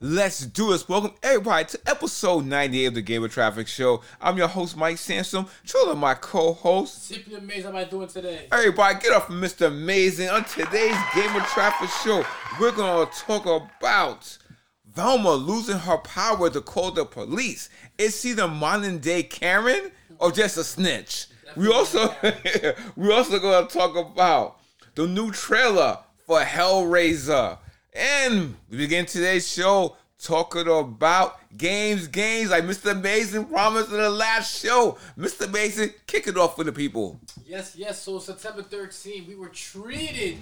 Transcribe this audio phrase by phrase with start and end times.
[0.00, 0.88] Let's do this.
[0.88, 4.00] Welcome everybody to episode 98 of the Game of Traffic Show.
[4.20, 5.48] I'm your host, Mike Sansom.
[5.66, 7.08] Trilla, my co-host.
[7.08, 7.64] Simply amazing.
[7.64, 8.46] How am I doing today?
[8.52, 9.66] Everybody, get off Mr.
[9.66, 10.28] Amazing.
[10.28, 12.24] On today's Game of Traffic Show,
[12.60, 14.38] we're gonna talk about
[14.86, 17.68] Velma losing her power to call the police.
[17.98, 19.90] Is she the modern day Karen
[20.20, 21.26] or just a snitch?
[21.56, 22.14] We also
[22.94, 24.60] we also gonna talk about
[24.94, 27.58] the new trailer for Hellraiser.
[27.98, 32.92] And we begin today's show talking about games, games like Mr.
[32.92, 34.96] Amazing promised in the last show.
[35.18, 35.48] Mr.
[35.48, 37.18] Amazing, kick it off for the people.
[37.44, 38.00] Yes, yes.
[38.00, 40.36] So September 13th, we were treated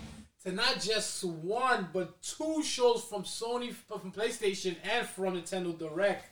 [0.44, 6.28] to not just one, but two shows from Sony, from PlayStation, and from Nintendo Direct.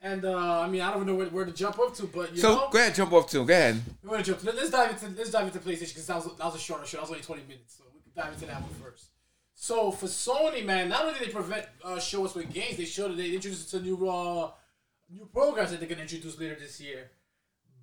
[0.00, 2.34] And uh, I mean, I don't even know where, where to jump up to, but
[2.34, 3.44] you so know, go ahead, jump off to.
[3.44, 3.80] Go ahead.
[4.02, 4.42] we're gonna jump.
[4.42, 6.96] Let's dive into let's dive into PlayStation because that was that was a shorter show.
[6.96, 9.10] That was only 20 minutes, so we can dive into that one first.
[9.58, 12.84] So for Sony, man, not only did they prevent uh, show us with games, they
[12.84, 14.50] showed that they introduced us to new uh,
[15.10, 17.10] new programs that they're gonna introduce later this year.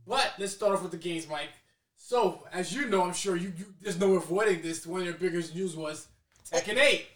[0.07, 1.49] But let's start off with the games, Mike.
[1.97, 4.85] So as you know, I'm sure you, you there's no avoiding this.
[4.85, 6.07] One of their biggest news was
[6.49, 7.07] Tekken 8.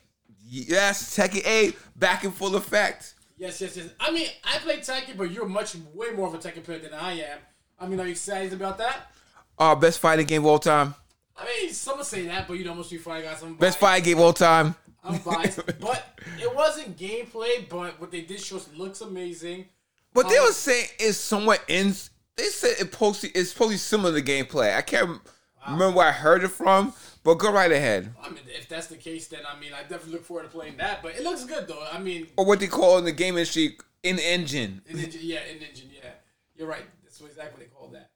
[0.49, 3.13] Yes, Tekken 8 back in full effect.
[3.37, 3.89] Yes, yes, yes.
[3.99, 6.95] I mean, I play Tekken, but you're much way more of a Tekken player than
[6.95, 7.37] I am.
[7.79, 9.11] I mean, are you excited about that?
[9.59, 10.95] Uh, best fighting game of all time.
[11.37, 13.41] I mean, some would say that, but you know, most people fight guys.
[13.43, 14.75] I'm Best fighting game of all time.
[15.03, 17.67] I'm biased, but it wasn't gameplay.
[17.69, 19.65] But what they did show looks amazing.
[20.13, 21.93] But they Um, were saying it's somewhat in.
[22.35, 24.75] They said it to, it's probably similar to gameplay.
[24.75, 25.21] I can't
[25.65, 26.93] remember where I heard it from,
[27.23, 28.13] but go right ahead.
[28.21, 30.77] I mean, if that's the case, then I mean, I definitely look forward to playing
[30.77, 31.01] that.
[31.01, 31.85] But it looks good though.
[31.91, 34.81] I mean, Or what they call in the game industry, in engine.
[34.87, 36.09] in engine, yeah, in engine, yeah,
[36.55, 36.83] you're right.
[37.03, 38.06] That's exactly what they call that.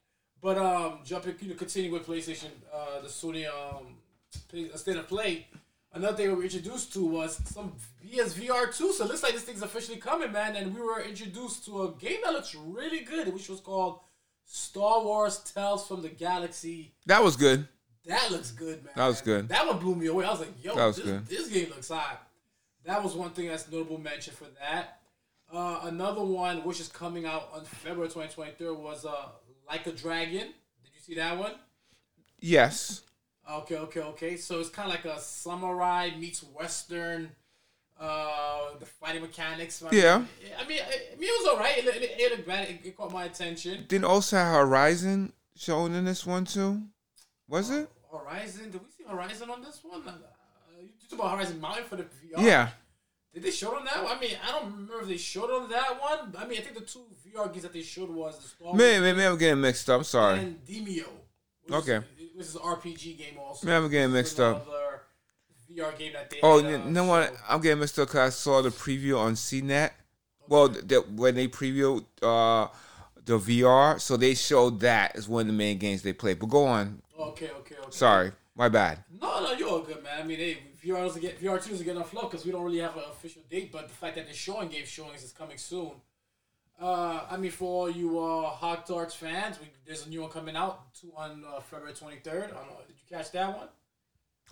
[0.42, 3.96] But um, jumping, you know, continuing with PlayStation, uh, the Sony um,
[4.54, 5.48] uh, state of play.
[5.94, 8.94] Another thing we were introduced to was some PSVR 2.
[8.94, 10.56] So it looks like this thing's officially coming, man.
[10.56, 14.00] And we were introduced to a game that looks really good, which was called
[14.46, 16.94] Star Wars Tales from the Galaxy.
[17.06, 17.68] That was good.
[18.06, 18.94] That looks good, man.
[18.96, 19.50] That was good.
[19.50, 20.26] That one blew me away.
[20.26, 21.26] I was like, yo, was this, good.
[21.28, 22.28] this game looks hot.
[22.86, 25.02] That was one thing that's notable mention for that.
[25.54, 29.28] Uh, another one, which is coming out on February 2023, was uh,
[29.68, 30.48] Like a Dragon.
[30.84, 31.54] Did you see that one?
[32.40, 33.02] Yes.
[33.50, 34.38] Okay, okay, okay.
[34.38, 37.32] So it's kind of like a samurai meets western.
[38.00, 39.84] Uh, the fighting mechanics.
[39.92, 40.24] Yeah.
[40.60, 41.78] I mean, I mean, it was alright.
[41.78, 42.48] It, it, it.
[42.50, 43.86] It, it caught my attention.
[43.88, 46.82] Didn't also have Horizon shown in this one too?
[47.48, 47.88] Was it?
[48.12, 48.72] Horizon.
[48.72, 50.02] Did we see Horizon on this one?
[50.08, 50.14] Uh,
[50.82, 52.42] you talking about Horizon Mountain for the VR?
[52.42, 52.70] Yeah.
[53.34, 54.04] Did they show on that?
[54.04, 54.18] one?
[54.18, 56.36] I mean, I don't remember if they showed on that one.
[56.38, 58.78] I mean, I think the two VR games that they showed was the Star Wars
[58.78, 60.00] Maybe, maybe I'm getting mixed up.
[60.00, 60.40] I'm sorry.
[60.40, 61.06] and Demeo.
[61.64, 61.98] Which Okay.
[62.20, 63.66] Is, which is an RPG game also.
[63.68, 64.68] Maybe I'm getting mixed up.
[65.72, 66.40] VR game that they.
[66.44, 67.34] Oh, had, you uh, know what?
[67.48, 69.92] I'm getting mixed up because I saw the preview on CNET.
[70.50, 72.68] Well, that when they previewed uh,
[73.24, 76.40] the VR, so they showed that as one of the main games they played.
[76.40, 77.02] But go on.
[77.18, 77.88] Okay, okay, okay.
[77.92, 79.04] Sorry, my bad.
[79.22, 80.22] No, no, you're all good, man.
[80.22, 82.64] I mean, hey, VR doesn't get VR two doesn't get enough love because we don't
[82.64, 83.72] really have an official date.
[83.72, 85.92] But the fact that they're showing game showings is coming soon.
[86.82, 90.56] Uh, I mean, for all you uh, Hogwarts fans, we, there's a new one coming
[90.56, 92.28] out two on uh, February 23rd.
[92.28, 92.82] I don't know.
[92.88, 93.68] Did you catch that one?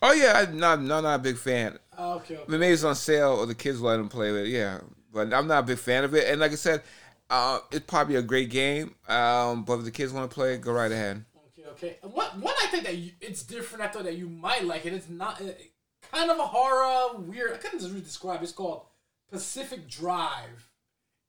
[0.01, 1.77] Oh yeah, I'm not, not, not a big fan.
[1.97, 2.43] Uh, okay, okay.
[2.47, 4.47] I mean, maybe it's on sale or the kids will let them play it.
[4.47, 4.79] Yeah,
[5.11, 6.29] but I'm not a big fan of it.
[6.29, 6.83] And like I said,
[7.29, 8.95] uh, it's probably a great game.
[9.07, 11.25] Um, but if the kids want to play, it, go right ahead.
[11.81, 13.83] Okay, What one I think that you, it's different.
[13.83, 14.91] I thought that you might like it.
[14.93, 15.45] It's not uh,
[16.11, 17.53] kind of a horror, weird.
[17.53, 18.41] I couldn't really describe.
[18.41, 18.43] it.
[18.43, 18.81] It's called
[19.31, 20.69] Pacific Drive.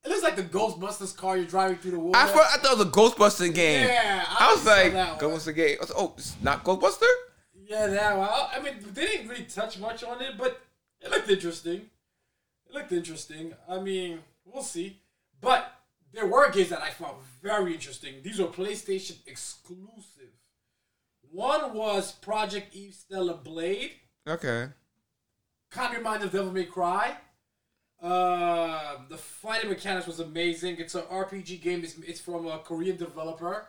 [0.04, 2.18] It looks like the Ghostbusters car you're driving through the water.
[2.18, 3.86] I thought, I thought it was a Ghostbuster game.
[3.86, 4.92] Yeah, I was like.
[4.92, 5.76] Ghostbuster game.
[5.78, 7.12] I was, oh, it's not Ghostbuster.
[7.66, 8.28] Yeah, that one.
[8.28, 10.60] I I mean, they didn't really touch much on it, but
[11.00, 11.82] it looked interesting.
[12.68, 13.54] It looked interesting.
[13.68, 15.00] I mean, we'll see.
[15.40, 15.72] But
[16.12, 18.14] there were games that I found very interesting.
[18.22, 20.19] These were PlayStation exclusive.
[21.30, 23.92] One was Project Eve Stellar Blade.
[24.28, 24.66] Okay.
[25.70, 27.16] Kind of reminded of Devil May Cry.
[28.02, 30.76] Uh, the fighting mechanics was amazing.
[30.78, 31.84] It's an RPG game.
[31.84, 33.66] It's, it's from a Korean developer.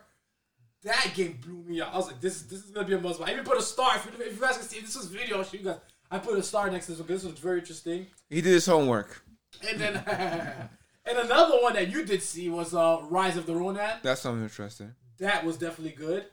[0.82, 1.94] That game blew me out.
[1.94, 3.20] I was like, this, this is gonna be a must.
[3.20, 3.94] I even put a star.
[3.96, 5.38] If you, if you guys can see, this is video.
[5.38, 5.78] I'll show you guys.
[6.10, 7.08] I put a star next to this one.
[7.08, 8.06] This was very interesting.
[8.28, 9.22] He did his homework.
[9.66, 9.94] And then,
[11.06, 13.90] and another one that you did see was uh, Rise of the Ronin.
[14.02, 14.94] That's something interesting.
[15.18, 16.24] That was definitely good.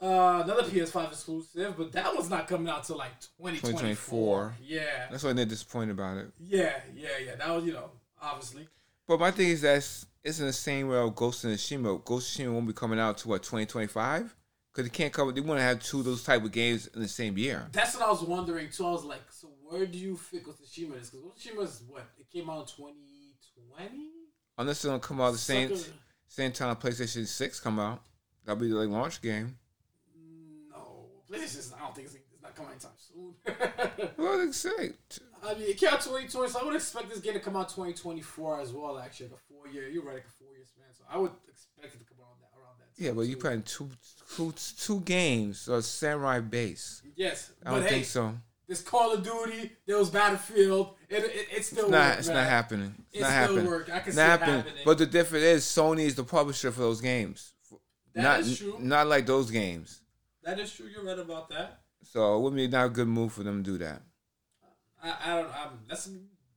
[0.00, 3.70] Uh, another PS5 exclusive, but that one's not coming out till like 2024.
[3.70, 4.54] 2024.
[4.62, 4.82] Yeah.
[5.10, 6.30] That's why they're disappointed about it.
[6.38, 7.36] Yeah, yeah, yeah.
[7.36, 7.90] That was, you know,
[8.20, 8.68] obviously.
[9.08, 9.76] But my thing is that
[10.22, 12.04] it's in the same way of Ghost of Tsushima.
[12.04, 14.34] Ghost of Tsushima won't be coming out to what 2025
[14.70, 15.32] because they can't cover.
[15.32, 17.66] They want to have two of those type of games in the same year.
[17.72, 18.86] That's what I was wondering too.
[18.86, 21.08] I was like, so where do you think Ghost of Tsushima is?
[21.10, 22.06] Because Ghost of Tsushima is what?
[22.18, 24.10] It came out in 2020?
[24.58, 25.92] Unless it's gonna come out the same Sucker-
[26.28, 28.02] same time PlayStation Six come out.
[28.44, 29.56] That'll be the like, launch game.
[31.30, 33.34] PlayStation, I don't think it's, it's not coming anytime soon.
[34.48, 34.90] It say?
[35.44, 37.68] I mean, it came out 2020, so I would expect this game to come out
[37.68, 39.28] 2024 as well, actually.
[39.28, 39.88] Like a four year.
[39.88, 40.84] You're right, like a four year span.
[40.92, 43.34] So I would expect it to come out that, around that Yeah, time, but you
[43.34, 43.40] too.
[43.40, 43.88] playing two
[44.36, 47.02] two two games or samurai base.
[47.16, 47.52] Yes.
[47.64, 48.34] I don't but hey, think so.
[48.66, 49.72] There's Call of Duty.
[49.86, 50.94] There was Battlefield.
[51.08, 52.18] It, it, it still It's not.
[52.18, 52.94] It's not happening.
[53.12, 53.66] It's It not still happening.
[53.66, 53.90] work.
[53.92, 54.56] I can see it happening.
[54.56, 54.74] happening.
[54.84, 57.52] But the difference is Sony is the publisher for those games.
[58.14, 58.76] That not is true.
[58.80, 60.00] not like those games.
[60.46, 60.86] That is true.
[60.86, 61.80] You're right about that.
[62.04, 64.00] So it would be not a good move for them to do that.
[65.02, 65.48] I, I don't.
[65.48, 66.10] I'm, that's a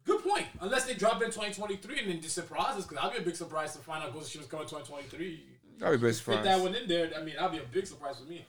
[0.05, 0.45] good point.
[0.61, 3.35] Unless they drop in 2023 and then just surprise us, because I'd be a big
[3.35, 5.43] surprise to find out Ghost of Tsushima coming 2023.
[5.83, 7.09] I'll be very Fit that one in there.
[7.17, 8.45] I mean, that'd be a big surprise for me.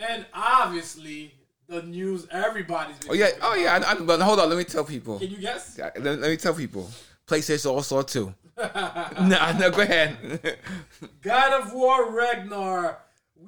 [0.00, 1.32] And obviously,
[1.68, 2.98] the news everybody's.
[2.98, 3.30] Been Oh yeah.
[3.42, 3.80] Oh yeah.
[3.86, 4.48] I, I, but hold on.
[4.48, 5.20] Let me tell people.
[5.20, 5.76] Can you guess?
[5.78, 6.90] Yeah, Let, let me tell people.
[7.28, 8.34] PlayStation All Star Two.
[8.58, 9.70] no, no.
[9.70, 10.58] Go ahead.
[11.22, 12.98] God of War Ragnar.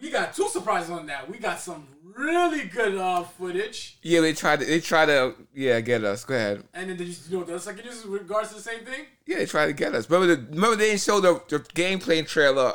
[0.00, 1.29] We got two surprises on that.
[1.29, 1.87] We got some
[2.19, 3.99] really good uh, footage.
[4.02, 4.61] yeah, they tried.
[4.61, 5.35] To, they tried to.
[5.55, 6.25] Yeah, get us.
[6.25, 6.64] Go ahead.
[6.75, 9.06] And then did you you know what the second in regards to the same thing?
[9.26, 10.08] Yeah, they tried to get us.
[10.11, 12.75] Remember the remember they didn't show the, the gameplay trailer.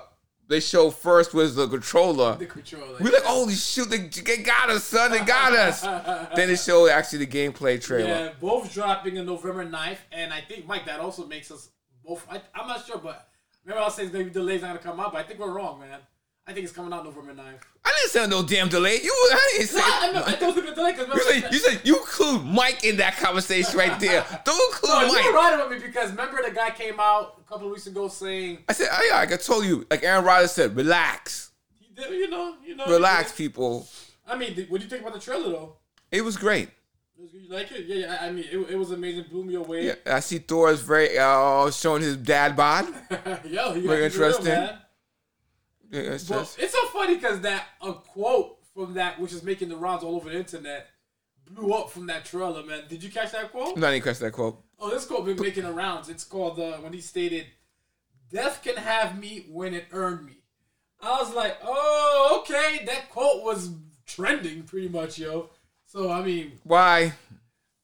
[0.49, 2.35] They showed first was the controller.
[2.35, 2.97] The controller.
[2.99, 5.81] We like, holy shoot, they, they got us, son, they got us.
[6.35, 8.09] then they showed actually the gameplay trailer.
[8.09, 9.97] Yeah, both dropping on November 9th.
[10.11, 11.69] And I think, Mike, that also makes us
[12.05, 12.27] both.
[12.29, 13.29] I, I'm not sure, but
[13.63, 15.53] remember I was saying maybe delays not going to come out, but I think we're
[15.53, 15.99] wrong, man.
[16.45, 17.59] I think it's coming out November 9th.
[17.85, 18.99] I didn't say no damn delay.
[19.01, 19.77] You, I didn't say.
[19.79, 21.81] No, I, I, I thought it was going to delay because You said, you said
[21.85, 24.25] you include Mike in that conversation right there.
[24.43, 25.25] Don't include No, you Mike.
[25.25, 28.09] were right about me because remember the guy came out a couple of weeks ago
[28.09, 31.87] saying I said, oh, yeah, like I told you, like Aaron Rodgers said, relax, he
[31.95, 33.87] did, you know, you know, relax, people.
[34.27, 35.77] I mean, what do you think about the trailer though?
[36.11, 36.69] It was great.
[37.17, 37.85] You like it?
[37.85, 38.17] Yeah, yeah.
[38.21, 39.25] I I mean, it, it was amazing.
[39.29, 39.85] Blew me away.
[39.87, 42.85] Yeah, I see Thor is very uh, showing his dad bod.
[43.45, 44.45] Yo, he Very got real, interesting.
[44.45, 44.77] man.
[45.93, 49.69] It's Well, just, it's so funny because that a quote from that, which is making
[49.69, 50.87] the rounds all over the internet,
[51.49, 52.63] blew up from that trailer.
[52.63, 53.77] Man, did you catch that quote?
[53.77, 54.63] No, I'm not catch that quote.
[54.79, 56.09] Oh, this quote been making the rounds.
[56.09, 57.45] It's called uh, when he stated,
[58.31, 60.39] "Death can have me when it earned me."
[60.99, 63.69] I was like, "Oh, okay." That quote was
[64.07, 65.51] trending pretty much, yo.
[65.85, 67.13] So I mean, Why?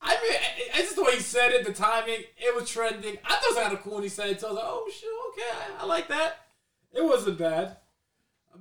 [0.01, 3.17] I mean, I, I just the way he said it, the timing, it was trending.
[3.23, 4.41] I thought it was kind of cool when he said it.
[4.41, 6.47] So I was like, "Oh shit, okay, I, I like that."
[6.91, 7.77] It wasn't bad,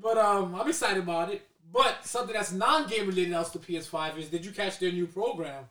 [0.01, 1.43] but um, I'm excited about it.
[1.73, 5.65] But something that's non-game related else to PS5 is, did you catch their new program,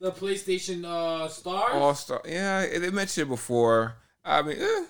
[0.00, 1.70] the PlayStation uh Stars?
[1.74, 2.20] All star.
[2.24, 3.96] Yeah, they mentioned it before.
[4.24, 4.84] I mean, eh,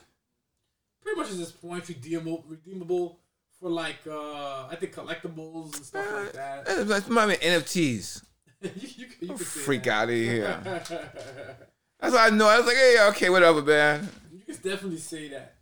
[1.01, 3.19] pretty much at this point redeemable redeemable
[3.59, 6.69] for like uh I think collectibles and stuff like that.
[6.69, 8.23] eh, that's my man, NFTs.
[8.63, 10.61] you, you, you can Freak out of here.
[11.99, 12.47] That's what I know.
[12.47, 14.07] I was like, hey, okay, whatever, man.
[14.33, 15.56] you can definitely say that.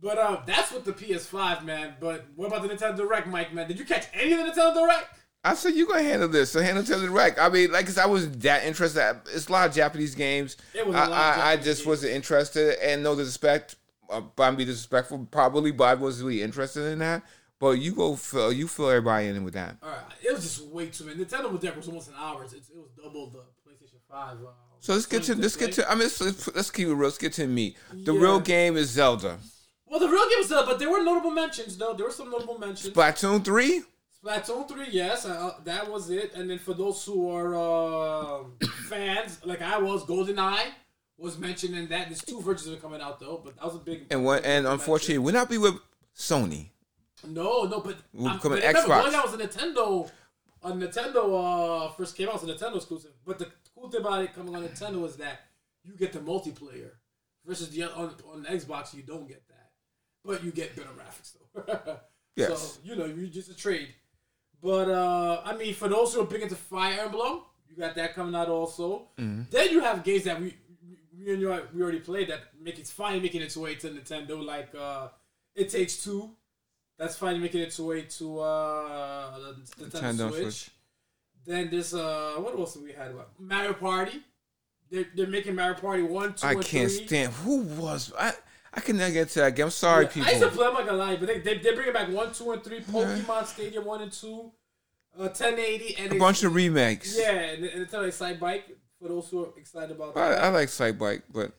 [0.00, 1.94] But uh, that's with the PS5, man.
[2.00, 3.52] But what about the Nintendo Direct, Mike?
[3.52, 5.06] Man, did you catch any of the Nintendo Direct?
[5.44, 6.50] I said you gonna handle this.
[6.52, 7.38] So handle the wreck.
[7.40, 9.20] I mean, like I said, I was that interested.
[9.34, 10.56] It's a lot of Japanese games.
[10.74, 11.86] It was a I, I, I just games.
[11.86, 13.76] wasn't interested, and no disrespect.
[14.10, 17.22] Uh, but I'm be disrespectful probably, but I wasn't really interested in that.
[17.60, 19.76] But you go, fill, you fill everybody in with that.
[19.82, 21.24] All right, it was just way too many.
[21.24, 22.44] Nintendo Direct was almost an hour.
[22.44, 23.38] It's, it was double the
[23.68, 24.38] PlayStation Five.
[24.38, 24.50] Uh,
[24.80, 25.86] So let's get to let's get to.
[25.88, 27.04] I mean, let's, let's, let's keep it real.
[27.08, 27.76] Let's get to me.
[27.92, 28.20] The Yeah.
[28.20, 29.38] real game is Zelda.
[29.90, 31.94] Well, the real game was there, but there were notable mentions though.
[31.94, 32.94] There were some notable mentions.
[32.94, 33.82] Splatoon three.
[34.24, 36.34] Splatoon 3, yes, uh, that was it.
[36.34, 38.44] And then for those who are uh,
[38.88, 40.72] fans, like I was, GoldenEye
[41.16, 42.08] was mentioned in that.
[42.08, 44.06] There's two versions of it coming out though, but that was a big.
[44.10, 44.44] And what?
[44.44, 45.78] And unfortunately, we're not be with
[46.16, 46.70] Sony.
[47.26, 49.02] no, no, but Will um, come but in remember, Xbox.
[49.04, 50.10] GoldenEye was a Nintendo.
[50.64, 53.12] A Nintendo uh, first came out, was a Nintendo exclusive.
[53.24, 55.42] But the cool thing about it coming on Nintendo is that
[55.84, 56.90] you get the multiplayer
[57.46, 59.47] versus the on, on Xbox you don't get that,
[60.24, 61.96] but you get better graphics though.
[62.36, 62.62] Yes.
[62.62, 63.88] So you know, you just a trade.
[64.62, 68.14] But uh I mean, for those who are big into Fire Emblem, you got that
[68.14, 69.08] coming out also.
[69.18, 69.42] Mm-hmm.
[69.50, 70.54] Then you have games that we
[71.18, 74.44] we and you we already played that make it's finally making its way to Nintendo,
[74.44, 75.08] like uh
[75.56, 76.30] It Takes Two.
[76.96, 80.42] That's finally making its way to uh the Nintendo, Nintendo Switch.
[80.42, 80.70] Switch.
[81.44, 83.12] Then this uh what else we had?
[83.38, 84.22] Mario Party.
[84.90, 87.06] They're, they're making Mario Party one, two, I can't three.
[87.06, 87.32] stand.
[87.44, 88.32] Who was I?
[88.78, 89.64] I can never get to that game.
[89.66, 90.58] I'm sorry, Yeah, I used to people.
[90.58, 90.66] play.
[90.68, 92.80] I'm not gonna lie, but they they they bringing back one, two, and three.
[92.80, 94.52] Pokemon Stadium one and two,
[95.18, 97.18] uh, 1080, and A bunch of remakes.
[97.18, 98.64] yeah, and, and it's like side bike
[99.00, 100.44] for those who are excited about I, that.
[100.44, 101.52] I like Side Bike, but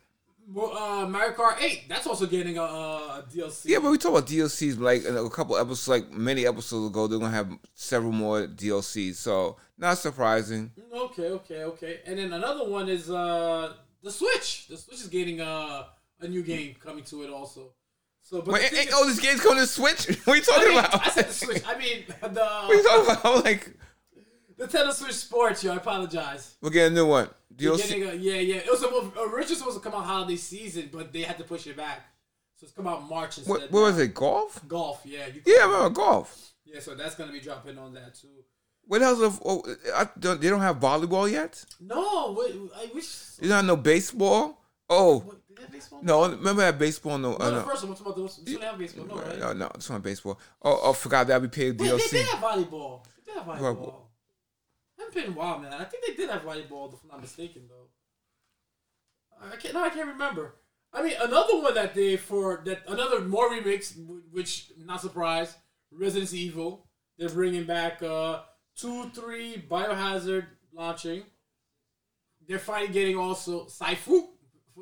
[0.48, 3.66] Mo- Uh, Mario Kart 8, that's also getting a, a DLC.
[3.66, 7.08] Yeah, but we talk about DLCs like a couple episodes, like many episodes ago.
[7.08, 10.72] They're gonna have several more DLCs, so not surprising.
[10.94, 12.00] Okay, okay, okay.
[12.06, 13.74] And then another one is uh
[14.04, 14.68] the Switch.
[14.70, 15.84] The Switch is getting uh,
[16.22, 17.72] a new game coming to it also.
[18.22, 20.08] So, but Wait, the thing ain't is- oh, all these games coming to Switch?
[20.26, 21.08] What are you I, talking mean, about?
[21.08, 21.64] I said the Switch.
[21.68, 23.26] I mean what are you the talking about?
[23.38, 23.74] I'm like,
[24.60, 25.64] Nintendo Switch Sports.
[25.64, 26.56] Yo, I apologize.
[26.62, 27.30] we're getting a new one.
[27.56, 28.10] DLC.
[28.10, 28.56] a, yeah, yeah.
[28.58, 31.68] It was supposed, originally supposed to come out holiday season, but they had to push
[31.68, 32.02] it back.
[32.56, 33.50] So it's come out March instead.
[33.52, 34.14] What, what was it?
[34.14, 34.62] Golf?
[34.68, 35.28] Golf, yeah.
[35.46, 36.54] Yeah, I remember golf.
[36.66, 38.28] Yeah, so that's gonna be dropping on that too.
[38.86, 39.22] What else?
[39.22, 39.64] Of, oh,
[39.96, 41.64] I, don't, they don't have volleyball yet.
[41.80, 42.38] No,
[42.76, 43.38] I wish.
[43.42, 44.62] You don't have no baseball.
[44.90, 46.00] Oh What, have baseball?
[46.04, 46.30] no!
[46.30, 47.18] Remember that baseball?
[47.18, 47.62] No, No, uh, the no.
[47.64, 47.90] first one.
[47.90, 48.24] What's about the?
[48.24, 49.06] This one have baseball?
[49.06, 49.40] No, right?
[49.40, 50.40] No, no, it's not baseball.
[50.62, 52.10] Oh, oh, forgot that we paid Wait, they DLC.
[52.12, 53.04] did have volleyball.
[53.26, 53.60] They have volleyball.
[53.60, 53.96] Volleyball.
[54.98, 55.74] Haven't been while, man.
[55.74, 57.88] I think they did have volleyball, if I'm not mistaken, though.
[59.52, 59.74] I can't.
[59.74, 60.56] No, I can't remember.
[60.92, 63.94] I mean, another one that they for that another more remix,
[64.32, 65.56] which not surprised,
[65.92, 66.88] Resident Evil.
[67.18, 68.42] They're bringing back uh
[68.76, 71.24] two, three Biohazard launching.
[72.48, 74.30] They're finally getting also Saifu.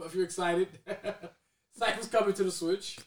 [0.05, 0.67] If you're excited,
[1.79, 2.97] Saifu's coming to the Switch.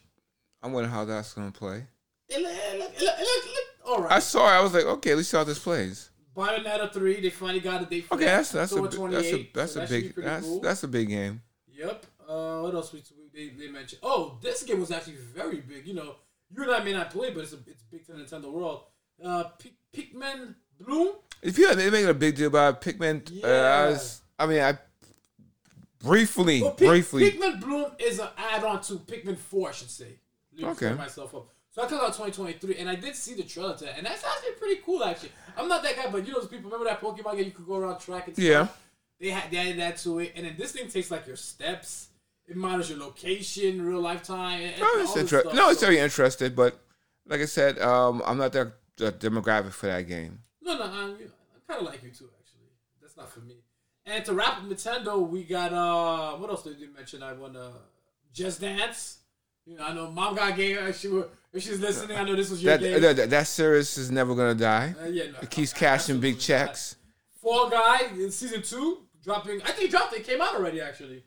[0.63, 1.87] I wonder how that's gonna play.
[2.29, 4.13] It it it all right.
[4.13, 4.59] I saw it.
[4.59, 6.11] I was like, okay, let's see how this plays.
[6.37, 8.37] Bayonetta three, they finally got a date for Okay, that.
[8.37, 10.61] that's that's a that's a that's so a that big that's cool.
[10.61, 11.43] that's a big game.
[11.69, 12.07] Yep.
[12.29, 13.03] Uh, what else we,
[13.35, 13.99] they, they mentioned?
[14.05, 15.87] Oh, this game was actually very big.
[15.87, 16.15] You know,
[16.55, 18.83] you and I may not play, but it's a, it's big to the Nintendo world.
[19.25, 21.15] Uh, Pick, Pikmin Bloom.
[21.43, 23.89] If you they making a big deal about Pikmin, uh, I, Yeah.
[23.89, 24.79] was, I mean, I
[26.01, 27.31] briefly Well, Pick, briefly.
[27.31, 30.19] Pikmin Bloom is an add-on to Pikmin Four, I should say.
[30.63, 30.93] Okay.
[30.95, 31.49] myself up.
[31.73, 34.25] So I comes out 2023, and I did see the trailer to that, and that's
[34.25, 35.05] actually pretty cool.
[35.05, 37.51] Actually, I'm not that guy, but you know, those people remember that Pokemon game you
[37.53, 38.35] could go around tracking.
[38.35, 38.45] stuff?
[38.45, 38.67] Yeah.
[39.21, 42.09] They had they added that to it, and then this thing takes like your steps.
[42.49, 44.61] It monitors your location, real life time.
[44.61, 46.81] and- No, it's all this inter- stuff, no, it's so- very interested, but
[47.29, 50.41] like I said, um, I'm not that the demographic for that game.
[50.61, 52.29] No, no, I'm, I kind of like you too.
[52.41, 53.55] Actually, that's not for me.
[54.11, 57.23] And to wrap up Nintendo, we got uh, what else did you mention?
[57.23, 57.71] I want uh,
[58.33, 59.19] Just Dance.
[59.67, 60.77] You know, I know Mom got game.
[60.79, 63.01] If she were, if she's listening, I know this was your That, game.
[63.17, 64.95] that that series is never gonna die.
[65.01, 66.97] Uh, yeah, no, It keeps cashing big checks.
[67.41, 69.63] Fall Guy in season two dropping.
[69.63, 70.25] I think dropped it.
[70.25, 71.23] came out already actually.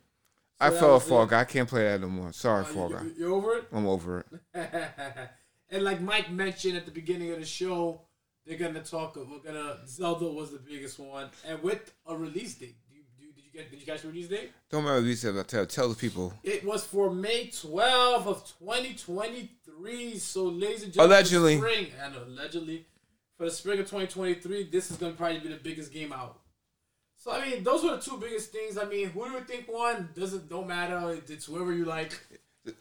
[0.59, 1.29] I fell Fall it.
[1.29, 1.41] Guy.
[1.41, 2.33] I can't play that no more.
[2.33, 3.03] Sorry, Uh, Fall you, Guy.
[3.17, 3.63] you over it?
[3.71, 4.29] I'm over it.
[5.69, 8.01] and like Mike mentioned at the beginning of the show,
[8.45, 9.15] they're gonna talk.
[9.15, 12.75] We're gonna Zelda was the biggest one, and with a release date.
[12.89, 13.71] Do you, do, did you get?
[13.71, 14.51] Did you catch the release date?
[14.69, 15.25] Don't remember these.
[15.25, 16.33] I tell tell the people.
[16.43, 20.17] It was for May 12th of 2023.
[20.17, 21.57] So, ladies and gentlemen, Allegedly.
[21.57, 21.87] spring.
[22.13, 22.85] Know, allegedly,
[23.37, 26.39] for the spring of 2023, this is gonna probably be the biggest game out.
[27.15, 28.77] So, I mean, those were the two biggest things.
[28.77, 30.09] I mean, who do you think won?
[30.13, 31.17] Doesn't don't matter.
[31.27, 32.19] It's whoever you like.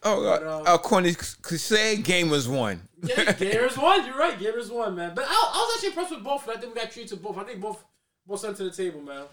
[0.04, 2.80] Oh, But, uh, um, according to cliche, gamers won.
[3.04, 4.06] Yeah, Gamers won.
[4.06, 4.38] You're right.
[4.38, 5.12] Gamers won, man.
[5.12, 6.48] But I, I was actually impressed with both.
[6.48, 7.36] I think we got treated to both.
[7.36, 7.84] I think both
[8.24, 9.24] both sent to the table, man.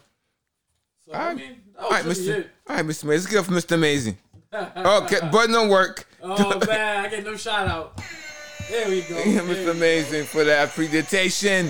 [1.05, 1.37] So I Alright.
[1.37, 2.49] mean, that was right, it.
[2.67, 3.23] All right, Mister Amazing.
[3.25, 4.17] Let's get for Mister Amazing.
[4.55, 6.07] Okay, button don't work.
[6.23, 8.01] Oh man, I get no shout out.
[8.71, 9.17] There we go.
[9.23, 9.69] Yeah, Mr.
[9.69, 11.67] Amazing for that presentation.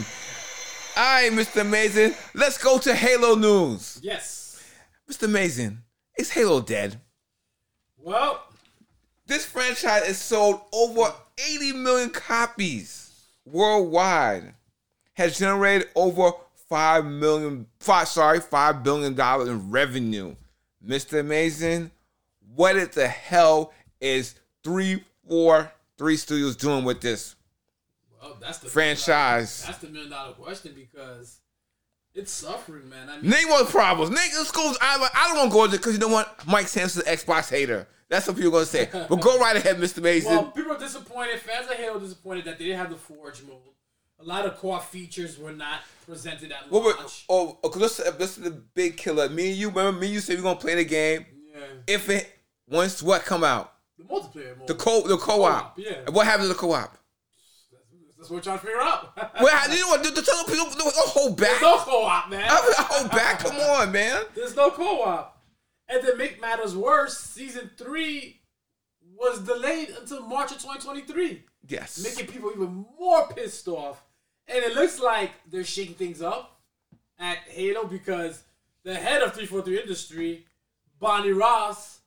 [0.96, 1.60] All right, Mr.
[1.62, 2.14] Amazing.
[2.34, 4.00] Let's go to Halo news.
[4.02, 4.64] Yes.
[5.12, 5.24] Mr.
[5.24, 5.80] Amazing,
[6.18, 7.00] is Halo dead?
[7.98, 8.42] Well,
[9.30, 13.12] This franchise has sold over 80 million copies
[13.46, 14.56] worldwide.
[15.14, 16.32] Has generated over
[16.68, 20.36] five million, five sorry, five billion dollars in revenue.
[20.84, 21.20] Mr.
[21.20, 21.92] Amazing,
[22.56, 23.72] what the hell
[24.02, 24.34] is
[24.64, 27.36] three four three studios doing with this
[28.20, 29.64] well, that's the franchise?
[29.64, 31.42] That's the million dollar question because
[32.20, 33.10] it's suffering, man.
[33.10, 34.12] I mean, Name what problems.
[34.12, 34.74] Let's go.
[34.82, 37.88] I, I don't want to go into because you don't want Mike Sampson's Xbox hater.
[38.10, 38.90] That's what people are gonna say.
[38.92, 40.02] But go right ahead, Mr.
[40.02, 40.32] Mason.
[40.32, 41.40] well, people are disappointed.
[41.40, 43.58] Fans of Halo disappointed that they didn't have the Forge mode.
[44.20, 47.26] A lot of core features were not presented at What were, launch.
[47.30, 49.30] oh, oh okay, this, this is the big killer.
[49.30, 51.26] Me and you, remember me and you said we're gonna play the game.
[51.54, 52.28] yeah, If it
[52.68, 53.74] once what come out?
[53.98, 54.68] the multiplayer mode.
[54.68, 55.76] The co the co-op.
[55.76, 55.94] Co-op, yeah.
[56.08, 56.98] And what happened to the co-op?
[58.20, 59.14] That's what we're trying to figure out.
[59.42, 60.04] Well, you know what?
[60.04, 61.62] The, the tell people don't hold back.
[61.62, 62.46] no co-op, man.
[62.50, 63.40] I hold back.
[63.40, 64.24] Come on, man.
[64.36, 65.42] There's no co-op.
[65.88, 68.42] And to make matters worse, season three
[69.18, 72.04] was delayed until March of 2023, Yes.
[72.04, 74.04] making people even more pissed off.
[74.48, 76.60] And it looks like they're shaking things up
[77.18, 78.44] at Halo because
[78.84, 80.46] the head of 343 Industry,
[81.00, 82.00] Bonnie Ross,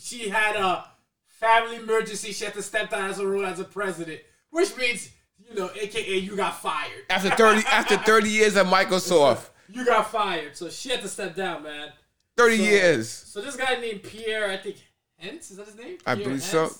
[0.00, 0.84] she had a
[1.26, 2.32] family emergency.
[2.32, 5.10] She had to step down as a role as a president, which means,
[5.48, 7.04] you know, AKA you got fired.
[7.10, 9.50] After thirty after thirty years at Microsoft.
[9.70, 11.90] You got fired, so she had to step down, man.
[12.38, 13.10] 30 So- years.
[13.10, 14.76] So this guy named Pierre, I think
[15.22, 15.98] Hintze, is that his name?
[16.06, 16.70] I Pierre believe so.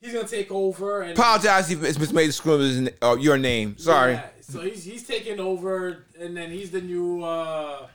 [0.00, 3.76] He's gonna take over and Apologize if it's mismade Scrimmage uh, your name.
[3.78, 4.12] Sorry.
[4.12, 7.88] Yeah, so he's he's taking over, and then he's the new uh,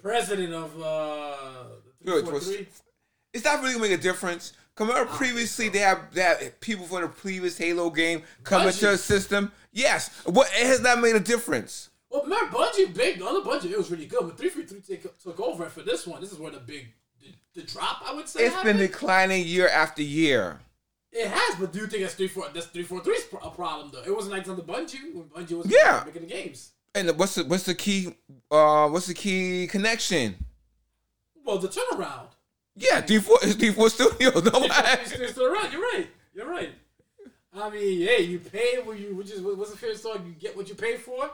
[0.00, 1.36] president of uh,
[2.04, 2.66] Good, 343.
[3.34, 4.54] Is that really gonna make a difference?
[4.74, 8.86] Come on, previously they have they have people from the previous Halo game come into
[8.86, 9.52] the system.
[9.70, 10.08] Yes.
[10.24, 11.90] What has that made a difference?
[12.10, 15.18] Well, remember Bungie, big on the other Bungie, it was really good, but 343 take,
[15.18, 15.66] took over.
[15.66, 16.88] For this one, this is where the big
[17.20, 17.28] the,
[17.60, 18.46] the drop, I would say.
[18.46, 20.60] It's been declining year after year.
[21.10, 22.46] It has, but do you think that's three four?
[22.54, 24.02] That's three four three is a problem though.
[24.02, 26.02] It wasn't like on the Bungie when Bungie was Yeah.
[26.06, 26.72] making the games.
[26.94, 28.14] And what's the what's the key?
[28.50, 30.36] Uh, what's the key connection?
[31.44, 32.28] Well, the turnaround.
[32.76, 34.30] Yeah, D four is D four Studio.
[34.40, 34.66] No,
[35.18, 35.72] You're still, around.
[35.72, 36.06] You're right.
[36.34, 36.70] You're right.
[37.54, 40.24] I mean, hey, you pay what you which is what's the favorite song?
[40.26, 41.30] You get what you pay for.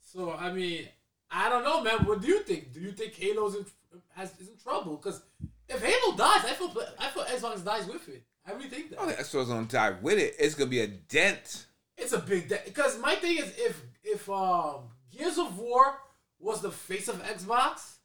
[0.00, 0.88] So I mean,
[1.30, 2.04] I don't know, man.
[2.04, 2.72] What do you think?
[2.72, 3.64] Do you think Halo's in,
[4.16, 4.96] has is in trouble?
[4.96, 5.22] Because
[5.68, 8.24] if Halo dies, I feel I feel Xbox dies with it.
[8.46, 9.00] I really think that.
[9.00, 10.34] I think Xbox gonna die with it.
[10.40, 11.66] It's gonna be a dent.
[11.96, 12.64] It's a big dent.
[12.64, 15.98] because my thing is if if um Gears of War
[16.40, 17.96] was the face of Xbox,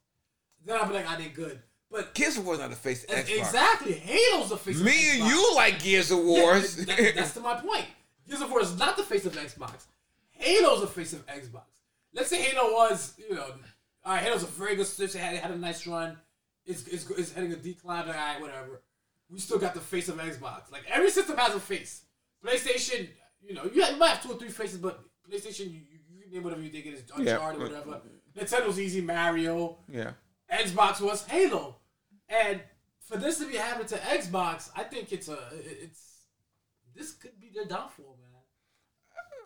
[0.64, 1.60] then I'd be like, I did good.
[1.94, 3.38] But Gears of War War's not the face of Xbox.
[3.38, 4.80] exactly, Halo's the face.
[4.80, 7.86] of Me and you like Gears of Yeah, that- that's to my point.
[8.28, 9.84] Gears of War is not the face of Xbox.
[10.30, 11.62] Halo's the face of Xbox.
[12.12, 13.44] Let's say Halo was, you know,
[14.04, 15.20] all right, Halo's a very good system.
[15.20, 16.16] Had had a nice run.
[16.66, 18.06] It's it's, it's heading a decline.
[18.08, 18.82] All right, whatever.
[19.30, 20.70] We still got the face of Xbox.
[20.72, 22.02] Like every system has a face.
[22.44, 23.08] PlayStation,
[23.42, 25.98] you know, you, have, you might have two or three faces, but PlayStation, you, you,
[26.16, 28.02] you can name whatever you think it is, Uncharted, but- whatever.
[28.36, 29.78] Nintendo's easy, Mario.
[29.88, 30.10] yeah.
[30.52, 31.76] Xbox was Halo,
[32.28, 32.60] and
[33.00, 36.14] for this to be happening to Xbox, I think it's a it's
[36.94, 38.30] this could be their downfall, man.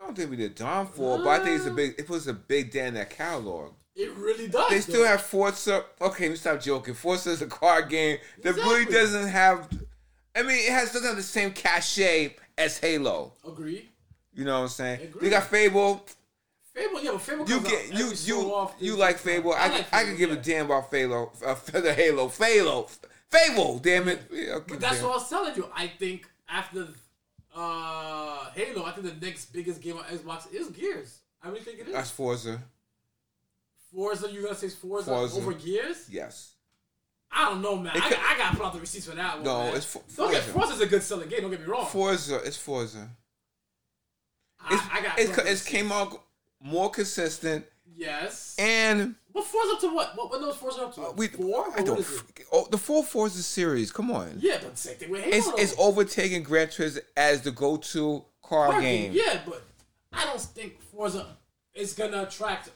[0.01, 1.95] I don't think we did downfall, but I think it's a big.
[1.97, 3.73] It was a big dent in that catalog.
[3.95, 4.69] It really does.
[4.69, 5.83] They still have Forza.
[5.99, 6.93] Okay, let me stop joking.
[6.93, 9.67] Forza is a card game that really doesn't have.
[10.35, 13.33] I mean, it has doesn't have the same cachet as Halo.
[13.45, 13.89] agree.
[14.33, 15.01] You know what I'm saying?
[15.01, 15.21] Agree.
[15.23, 16.05] We got Fable.
[16.73, 19.53] Fable, yeah, but Fable You get you you you like Fable.
[19.53, 20.35] I, like I can give yeah.
[20.35, 21.33] a damn about Fable.
[21.45, 22.27] Uh, the Halo.
[22.27, 22.89] Fable.
[23.29, 23.79] Fable.
[23.79, 24.21] Damn it.
[24.31, 25.67] Yeah, okay, But that's what I was telling you.
[25.75, 26.87] I think after
[27.55, 31.19] uh Halo, I think the next biggest game on Xbox is Gears.
[31.41, 31.93] I really think it is.
[31.93, 32.61] That's Forza.
[33.91, 35.37] Forza, you gonna say Forza, Forza.
[35.37, 36.07] over Gears?
[36.09, 36.53] Yes.
[37.31, 37.95] I don't know, man.
[37.95, 39.43] It I, got, I got to put out the receipts for that one.
[39.43, 39.75] No, man.
[39.75, 40.67] it's Fo- Don't get Forza.
[40.67, 41.41] Forza's a good selling game.
[41.41, 41.85] Don't get me wrong.
[41.85, 42.41] Forza.
[42.43, 43.07] It's Forza.
[44.59, 45.19] I, It's, I got.
[45.19, 46.23] it's, to put out the it's came out
[46.61, 48.55] more consistent Yes.
[48.59, 50.15] and What Forza up to what?
[50.15, 51.01] What, what those Forza up to?
[51.01, 51.65] Uh, we Four?
[51.75, 51.99] I don't.
[51.99, 53.91] is Oh, the full Forza series.
[53.91, 54.33] Come on.
[54.39, 55.35] Yeah, but same thing with Halo.
[55.35, 59.11] It's it's overtaking Gran Turismo as the go-to car Car game.
[59.13, 59.61] Yeah, but
[60.13, 61.25] I don't think Forza
[61.73, 62.69] is gonna attract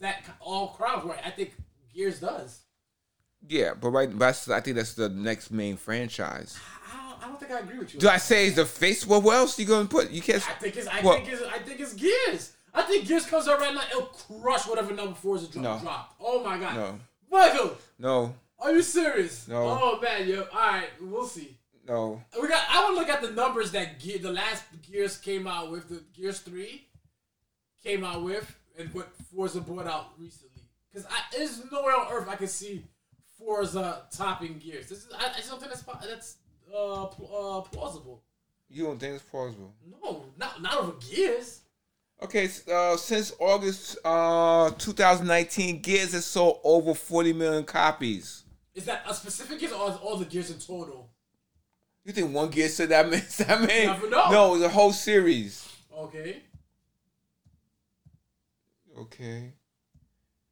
[0.00, 1.04] that all crowds.
[1.06, 1.20] Right?
[1.24, 1.54] I think
[1.94, 2.60] Gears does.
[3.48, 6.58] Yeah, but right, but that's, I think that's the next main franchise.
[6.92, 8.00] I don't, I don't think I agree with you.
[8.00, 9.06] Do I say it's the face?
[9.06, 10.10] Well, what else you gonna put?
[10.10, 10.42] You can't.
[10.48, 10.86] I think it's.
[10.88, 11.42] I Well- think it's.
[11.42, 12.52] I think it's Gears.
[12.76, 13.82] I think Gears comes out right now.
[13.90, 15.64] It'll crush whatever number Forza drop.
[15.64, 15.78] No.
[15.82, 16.14] dropped.
[16.20, 16.76] Oh my god.
[16.76, 17.00] No.
[17.30, 19.48] Michael, No, are you serious?
[19.48, 19.56] No.
[19.80, 20.42] Oh man, yo.
[20.52, 21.56] All right, we'll see.
[21.88, 22.22] no.
[22.40, 22.64] We got.
[22.70, 25.88] I want to look at the numbers that Gear, the last Gears came out with.
[25.88, 26.86] The Gears Three
[27.82, 30.62] came out with, and what Forza brought out recently.
[30.92, 32.84] Because there's nowhere on earth I can see
[33.38, 34.88] Forza topping Gears.
[34.88, 35.08] This is.
[35.18, 36.36] I, I just don't think that's that's
[36.74, 38.22] uh, pl- uh, plausible.
[38.68, 39.74] You don't think it's plausible?
[40.02, 41.60] No, not not over Gears.
[42.22, 48.44] Okay, uh, since August uh, 2019, Gears has sold over 40 million copies.
[48.74, 51.10] Is that a specific Gears or all the Gears in total?
[52.04, 53.86] You think one Gear said that means that many?
[54.08, 55.68] No, it's a whole series.
[55.94, 56.42] Okay,
[58.98, 59.52] Okay.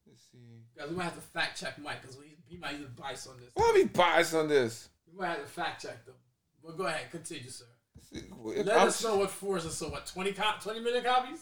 [0.06, 0.38] Let's see.
[0.76, 3.50] guys, we might have to fact check Mike because he, might even bias on this.
[3.54, 4.90] Why be biased on this?
[5.10, 6.14] We might have to fact check them.
[6.62, 7.64] But go ahead, continue, sir.
[8.44, 11.40] Let I'm- us know what Forza so what 20 co- 20 million copies?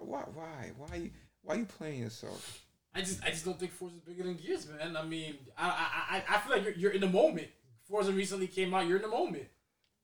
[0.00, 0.22] Why?
[0.34, 0.72] Why?
[0.76, 1.10] Why you?
[1.42, 2.62] Why you playing yourself?
[2.94, 4.96] I just I just don't think Forza is bigger than Gears, man.
[4.96, 7.48] I mean, I I I, I feel like you're, you're in the moment.
[7.88, 8.86] Forza recently came out.
[8.86, 9.46] You're in the moment.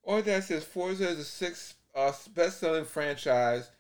[0.03, 3.71] All that says Forza is the sixth uh, best-selling franchise.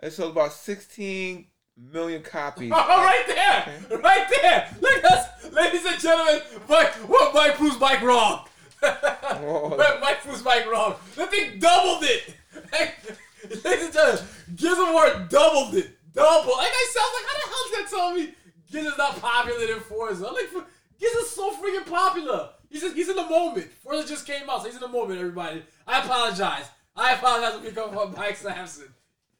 [0.00, 1.46] It sold about 16
[1.76, 2.72] million copies.
[2.74, 4.76] Oh, right there, right there.
[4.80, 6.40] Look us, ladies and gentlemen.
[6.68, 8.46] Mike, what Mike proves Mike wrong.
[8.82, 10.94] What Mike proves Mike wrong.
[11.14, 12.34] The thing doubled it.
[13.64, 14.24] ladies and gentlemen,
[14.62, 15.96] War doubled it.
[16.12, 16.52] Double.
[16.52, 18.34] Like I said, I was like, how the hell is that telling me
[18.70, 20.26] Giz is not popular than Forza?
[20.26, 20.50] I'm like,
[20.98, 22.50] Giz is so freaking popular.
[22.70, 23.70] He's just, he's in the moment.
[23.82, 25.20] Forza just came out, so he's in the moment.
[25.20, 26.68] Everybody, I apologize.
[26.96, 28.88] I apologize for becoming Mike Sampson.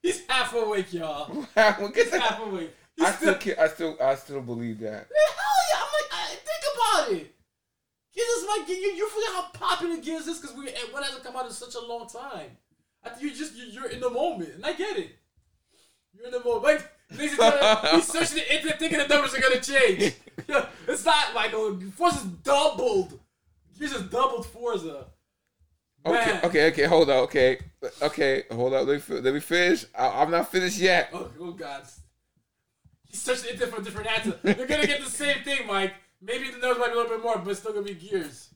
[0.03, 1.33] He's half awake, y'all.
[1.95, 2.71] He's half awake.
[2.97, 5.09] He's I still, can't, I still, I still believe that.
[5.09, 5.81] Hell yeah!
[5.81, 7.35] I'm like, I, think about it.
[8.15, 8.75] Gears is like you.
[8.77, 11.81] You forget how popular Giz is because we it hasn't come out in such a
[11.81, 12.57] long time.
[13.21, 15.17] You just you, you're in the moment, and I get it.
[16.15, 16.65] You're in the moment.
[16.65, 20.15] Like he's, gonna, he's searching the internet, thinking the numbers are gonna change.
[20.89, 23.19] It's not like oh, Forza's doubled.
[23.79, 25.07] Gears just doubled Forza.
[26.05, 26.45] Uh, okay, Man.
[26.45, 26.85] okay, okay.
[26.85, 27.17] Hold on.
[27.25, 27.59] Okay,
[28.01, 28.45] okay.
[28.53, 28.87] Hold on.
[28.87, 29.87] Let me let me finish.
[29.95, 31.11] I, I'm not finished yet.
[31.13, 31.83] Oh, oh God.
[33.05, 34.39] He's searching the internet for a different answer.
[34.45, 35.95] You're gonna get the same thing, Mike.
[36.23, 38.51] Maybe the numbers might be a little bit more, but it's still gonna be Gears.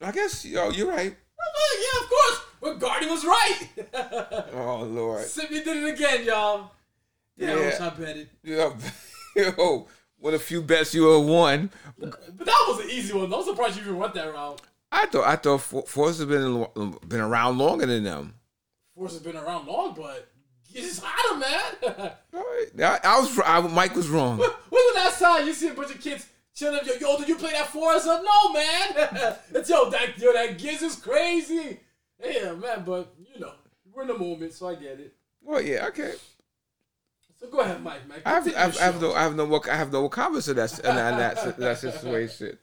[0.00, 1.16] I guess yo, you're right.
[1.16, 2.39] Yeah, of course.
[2.60, 3.58] But Guardian was right.
[4.52, 5.24] Oh Lord.
[5.24, 6.70] Sydney did it again, y'all.
[7.36, 7.64] Yeah, I Yeah.
[7.66, 8.28] wish I bet it.
[9.58, 9.86] Yo,
[10.18, 11.70] what a few bets you have won.
[11.98, 13.32] But that was an easy one.
[13.32, 14.60] I'm surprised you even went that route.
[14.92, 16.66] I thought I thought For- Forza been
[17.06, 18.34] been around longer than them.
[18.94, 20.28] Force has been around long, but
[20.74, 22.12] is hotter, man.
[22.82, 24.38] I, I was I, Mike was wrong.
[24.38, 25.46] Wasn't that side?
[25.46, 26.80] You see a bunch of kids chilling.
[26.84, 28.22] Yo, yo, did you play that Forza?
[28.22, 29.36] No, man.
[29.54, 31.78] it's yo, that yo, that Gears is crazy.
[32.24, 33.52] Yeah, man, but you know,
[33.92, 35.14] we're in the moment, so I get it.
[35.42, 36.14] Well, yeah, okay.
[37.40, 38.06] So go ahead, Mike.
[38.06, 38.22] Mike.
[38.26, 40.46] I have, I have, I have no I have no more I have no comments
[40.46, 42.58] to that in that, that, that situation.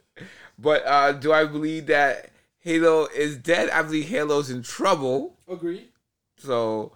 [0.60, 3.70] But uh, do I believe that Halo is dead?
[3.72, 5.36] I believe Halo's in trouble.
[5.50, 5.90] Agree.
[6.38, 6.94] So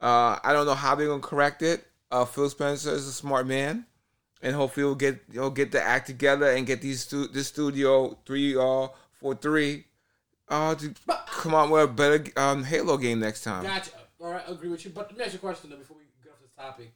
[0.00, 1.84] uh, I don't know how they're gonna correct it.
[2.12, 3.86] Uh, Phil Spencer is a smart man,
[4.40, 8.16] and hopefully he'll get he'll get the act together and get these stu- this studio
[8.24, 9.86] three uh four three
[10.48, 13.62] uh to But- come out with a better um Halo game next time.
[13.64, 13.90] Gotcha.
[14.20, 14.90] All right, agree with you.
[14.90, 16.92] But let me ask you a question though before we get off this topic.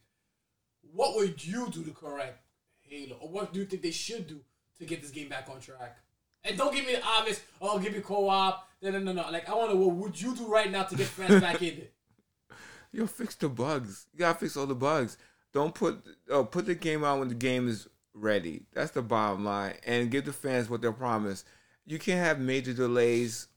[0.93, 2.43] What would you do to correct
[2.81, 4.41] Halo, or what do you think they should do
[4.79, 5.97] to get this game back on track?
[6.43, 7.39] And don't give me the obvious.
[7.61, 8.67] Oh, give me co-op.
[8.81, 9.29] No, no, no, no.
[9.29, 9.77] Like I want to.
[9.77, 11.93] What would you do right now to get fans back in it?
[12.91, 14.07] Yo, fix the bugs.
[14.11, 15.17] You gotta fix all the bugs.
[15.53, 18.63] Don't put oh put the game out when the game is ready.
[18.73, 19.75] That's the bottom line.
[19.85, 21.45] And give the fans what they're promised.
[21.91, 23.49] You can't have major delays.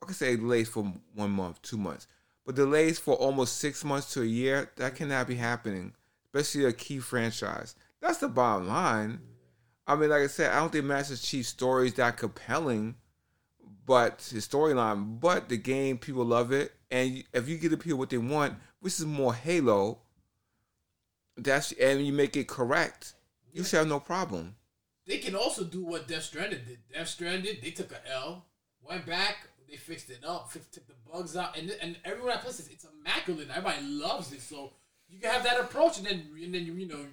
[0.00, 2.06] I can say delays for one month, two months,
[2.46, 5.92] but delays for almost six months to a year that cannot be happening,
[6.26, 7.74] especially a key franchise.
[8.00, 9.18] That's the bottom line.
[9.88, 12.94] I mean, like I said, I don't think Master Chief's story is that compelling,
[13.84, 17.98] but his storyline, but the game, people love it, and if you give the people
[17.98, 19.98] what they want, which is more Halo,
[21.36, 23.14] that's and you make it correct,
[23.52, 24.54] you should have no problem.
[25.08, 26.78] They can also do what Death Stranded did.
[26.92, 28.44] Death Stranded, they took a L,
[28.82, 32.42] went back, they fixed it up, fixed, took the bugs out, and and everyone that
[32.42, 33.48] plays this, it's immaculate.
[33.50, 34.74] Everybody loves it, so
[35.08, 37.06] you can have that approach, and then and then you you know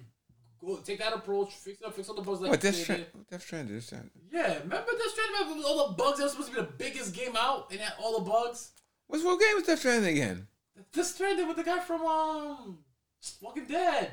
[0.60, 2.84] go take that approach, fix it up, fix all the bugs like What Death said.
[2.84, 3.06] Stranded?
[3.30, 3.74] Death Stranded.
[3.76, 4.10] Death Stranded.
[4.30, 6.18] Yeah, remember Death Stranded with all the bugs?
[6.18, 8.72] That was supposed to be the biggest game out, and had all the bugs.
[9.06, 10.46] What's what game is Death Stranded again?
[10.92, 12.78] Death Stranded with the guy from um
[13.40, 14.10] Walking Dead.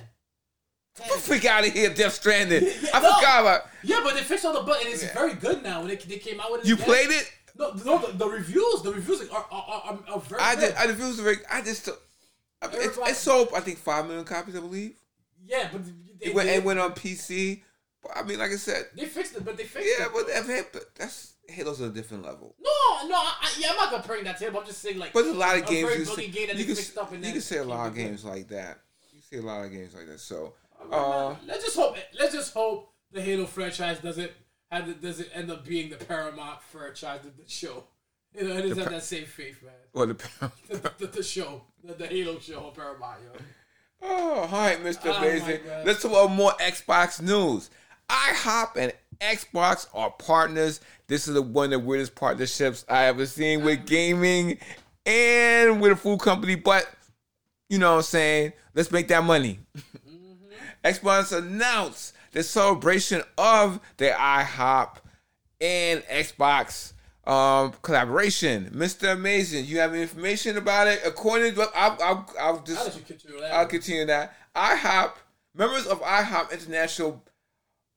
[0.97, 2.63] Get the freak out of here, Death Stranded.
[2.93, 3.13] I No.
[3.15, 3.61] forgot about.
[3.83, 5.13] Yeah, but they fixed all the bugs, and it's Yeah.
[5.13, 5.79] very good now.
[5.79, 6.85] When they, they came out with it, You again.
[6.85, 7.31] played it?
[7.57, 10.61] No, no, the, the reviews, the reviews are are, are, are, are very I good.
[10.69, 10.75] did.
[10.75, 11.25] I refused to.
[11.25, 11.89] Reg- I just.
[12.61, 13.49] I mean, It's, it sold.
[13.55, 14.55] I think five million copies.
[14.55, 14.95] I believe.
[15.45, 17.61] yeah, but they, It went, they, it went on PC.
[18.01, 20.11] But I mean, like I said, they fixed it, but they fixed yeah, it.
[20.13, 22.55] but that- but that's Halo's on a different level.
[22.61, 24.55] no, no, I, yeah, I'm not comparing that to him.
[24.57, 25.11] I'm just saying like.
[25.13, 27.11] But a lot of a games very you, say, game that you, can, fixed up
[27.11, 28.05] and you can say a lot of good.
[28.05, 28.79] games like that.
[29.11, 30.19] You see a lot of games like that.
[30.19, 30.53] So,
[30.91, 31.97] Uh, let's just hope.
[32.19, 34.31] Let's just hope the Halo franchise doesn't
[34.71, 37.85] have the, doesn't end up being the Paramount franchise of the show.
[38.35, 39.73] You know, it doesn't have that same faith, man.
[39.91, 43.39] what the The, the, the show, the, the Halo show on Paramount, yo.
[44.01, 45.13] Oh, all right, Mr.
[45.13, 45.59] Oh, Amazing.
[45.85, 47.69] Let's talk about more Xbox news.
[48.09, 50.81] IHOP and Xbox are partners.
[51.07, 54.57] This is the one of the weirdest partnerships I ever seen with gaming
[55.05, 56.55] and with a food company.
[56.55, 56.89] But
[57.69, 58.53] you know what I'm saying?
[58.73, 59.59] Let's make that money.
[60.83, 64.97] Xbox announced the celebration of the IHOP
[65.61, 66.93] and Xbox
[67.25, 68.71] um, collaboration.
[68.73, 69.13] Mr.
[69.13, 71.01] Amazing, you have information about it?
[71.05, 73.05] According to, I'll, I'll, I'll just.
[73.05, 73.53] Continue that.
[73.53, 74.35] I'll continue that.
[74.55, 75.13] IHOP,
[75.55, 77.23] members of IHOP International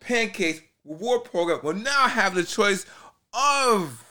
[0.00, 2.86] Pancakes Reward Program will now have the choice
[3.32, 4.04] of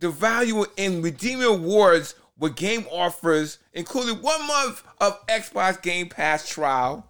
[0.00, 6.48] the value in redeeming awards with game offers, including one month of Xbox Game Pass
[6.48, 7.07] trial.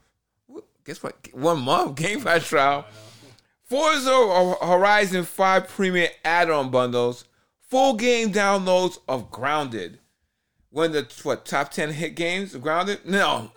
[0.88, 1.14] Guess what?
[1.34, 2.86] One month Game Pass trial.
[3.64, 7.26] Forza Horizon 5 premium add-on bundles,
[7.60, 9.98] full game downloads of Grounded.
[10.70, 13.04] One of the what top ten hit games of Grounded?
[13.04, 13.52] No,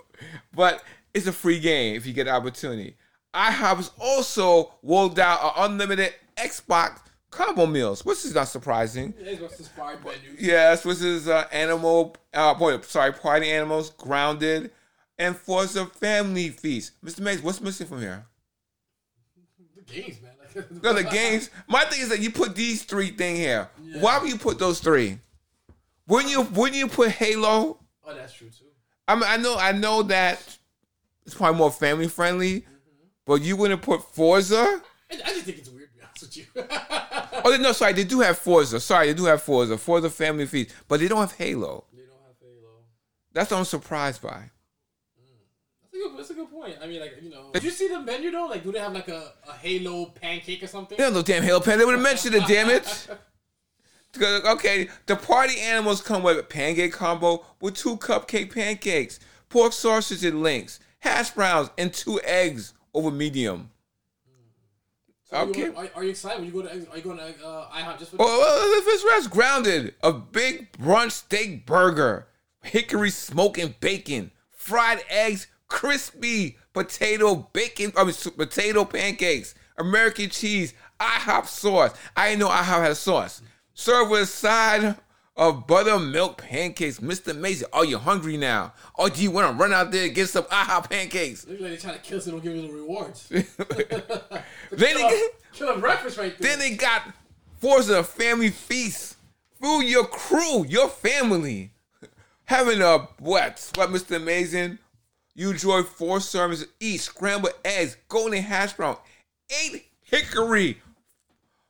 [0.54, 0.82] but
[1.14, 2.96] it's a free game if you get the opportunity.
[3.32, 9.14] IHOP has also rolled out an unlimited Xbox combo meals, which is not surprising.
[10.04, 10.38] Menus.
[10.38, 14.70] Yes, which is uh, animal, uh, boy, sorry, party animals, grounded,
[15.18, 16.92] and Forza Family Feast.
[17.04, 17.20] Mr.
[17.20, 18.26] Mays, what's missing from here?
[19.76, 20.30] The games, man.
[20.82, 21.50] No, the games.
[21.66, 23.68] My thing is that you put these three thing here.
[23.82, 24.00] Yeah.
[24.00, 25.18] Why would you put those three?
[26.06, 26.42] Wouldn't you?
[26.42, 27.80] Wouldn't you put Halo?
[28.04, 28.66] Oh, that's true too.
[29.08, 30.56] I mean, I know, I know that
[31.26, 32.70] it's probably more family friendly, mm-hmm.
[33.26, 34.80] but you wouldn't put Forza.
[35.10, 36.44] I, I just think it's weird, to be honest with you.
[37.46, 38.80] Oh no, sorry, they do have Forza.
[38.80, 39.76] Sorry, they do have Forza.
[39.76, 41.84] Forza Family Feast, but they don't have Halo.
[41.92, 42.84] they don't have Halo.
[43.34, 44.50] That's what I'm surprised by.
[46.16, 46.42] That's a good.
[46.42, 46.76] A good point.
[46.82, 48.46] I mean, like you know, did you see the menu though?
[48.46, 50.96] Like, do they have like a, a Halo pancake or something?
[50.98, 51.78] They don't know damn Halo Pan.
[51.78, 52.46] They would have mentioned it.
[52.46, 53.08] Damn it.
[54.22, 60.24] Okay, the party animals come with a pancake combo with two cupcake pancakes, pork sausage
[60.24, 63.70] and links, hash browns, and two eggs over medium.
[65.24, 65.66] So Okay.
[65.74, 66.90] are, are you excited when you go to?
[66.92, 68.18] Are you going to uh, IHOP just for?
[68.20, 72.28] Oh, well, if it's rest grounded, a big brunch steak burger,
[72.62, 81.46] hickory smoking bacon, fried eggs, crispy potato bacon, I mean potato pancakes, American cheese, IHOP
[81.46, 81.92] sauce.
[82.16, 83.42] I didn't know IHOP had a sauce.
[83.74, 84.96] Served with a side
[85.36, 87.00] of buttermilk pancakes.
[87.00, 87.32] Mr.
[87.32, 88.72] Amazing, are you hungry now?
[88.94, 91.46] Or do you want to run out there and get some IHOP pancakes?
[91.46, 93.28] Look like they're trying to kill us and don't give you the rewards.
[93.28, 93.44] then,
[94.70, 96.56] they, a- kill a breakfast right there.
[96.56, 97.02] then they got
[97.58, 99.16] Forza Family Feast.
[99.60, 101.72] Food your crew, your family.
[102.44, 103.70] Having a what?
[103.74, 104.16] What, Mr.
[104.16, 104.78] Amazing?
[105.34, 108.96] You enjoy four servings of each, scrambled eggs, golden hash brown,
[109.50, 110.80] eight hickory,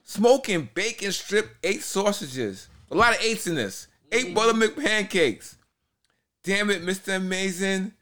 [0.02, 2.68] smoking bacon strip, eight sausages.
[2.90, 3.88] A lot of eights in this.
[4.12, 4.34] 8 mm-hmm.
[4.34, 5.56] buttermilk pancakes.
[6.44, 7.16] Damn it, Mr.
[7.16, 7.92] Amazing.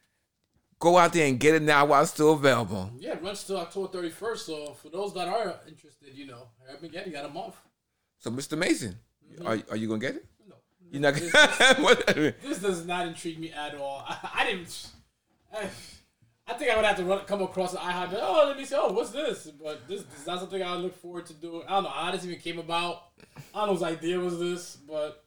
[0.79, 2.91] Go out there and get it now while it's still available.
[2.99, 4.39] Yeah, it runs till October 31st.
[4.39, 7.55] So for those that are interested, you know, I've been getting got a month.
[8.19, 8.55] So, Mr.
[8.55, 8.97] Amazing,
[9.33, 9.47] mm-hmm.
[9.47, 10.27] are, are you going to get it?
[10.49, 10.57] No.
[10.91, 11.33] You're not This.
[11.79, 14.05] What- this does not intrigue me at all.
[14.07, 14.89] I, I didn't.
[15.53, 15.69] I,
[16.47, 18.19] I think I would have to run, come across an IHOP.
[18.21, 18.75] Oh, let me see.
[18.77, 19.51] Oh, what's this?
[19.63, 21.63] But this, this is not something I look forward to doing.
[21.69, 23.05] I don't know how this even came about.
[23.55, 25.25] I don't know whose idea was this, but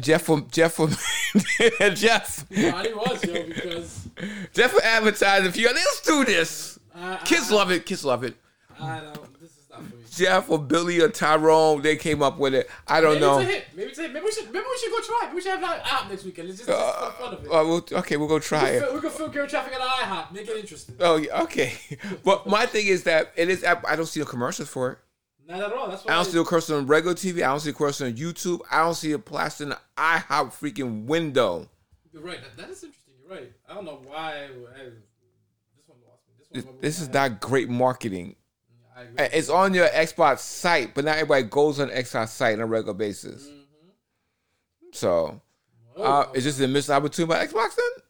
[0.00, 0.90] Jeff from Jeff from
[1.94, 4.08] Jeff probably was, yo, because
[4.52, 5.68] Jeff for advertising for you.
[5.68, 6.78] Let's do this.
[6.94, 7.86] I, Kids I, love it.
[7.86, 8.36] Kids love it.
[8.78, 9.40] I don't.
[9.40, 10.03] This is not for me.
[10.16, 12.68] Jeff or Billy or Tyrone, they came up with it.
[12.86, 13.38] I don't Maybe know.
[13.40, 13.64] it's a hit.
[13.74, 14.12] Maybe it's a hit.
[14.12, 14.44] Maybe we should.
[14.52, 15.20] Maybe we should go try.
[15.22, 15.24] it.
[15.26, 16.48] Maybe we should have an IHOP next weekend.
[16.48, 17.48] Let's just, just Uh, fun of it.
[17.48, 18.84] uh, we'll, okay, we'll go try we, it.
[18.84, 20.32] can, we can film Gary traffic at IHOP.
[20.32, 20.96] Make it interesting.
[21.00, 21.74] Oh, yeah, okay.
[22.24, 23.64] But my thing is that it is.
[23.64, 24.98] I don't see no commercials for it.
[25.46, 25.88] Not at all.
[25.88, 26.12] That's why.
[26.12, 27.36] I don't see a commercial on regular TV.
[27.38, 28.60] I don't see a commercial on YouTube.
[28.70, 31.68] I don't see a plastered in the IHOP freaking window.
[32.12, 32.40] You're right.
[32.40, 33.14] That, that is interesting.
[33.20, 33.52] You're right.
[33.68, 34.44] I don't know why.
[34.44, 36.34] I, this one lost me.
[36.52, 36.74] This one.
[36.80, 38.36] This, this is not great marketing.
[39.18, 42.94] It's on your Xbox site, but not everybody goes on Xbox site on a regular
[42.94, 43.48] basis.
[44.92, 45.40] So,
[45.96, 48.04] uh, is this a missed opportunity by Xbox then?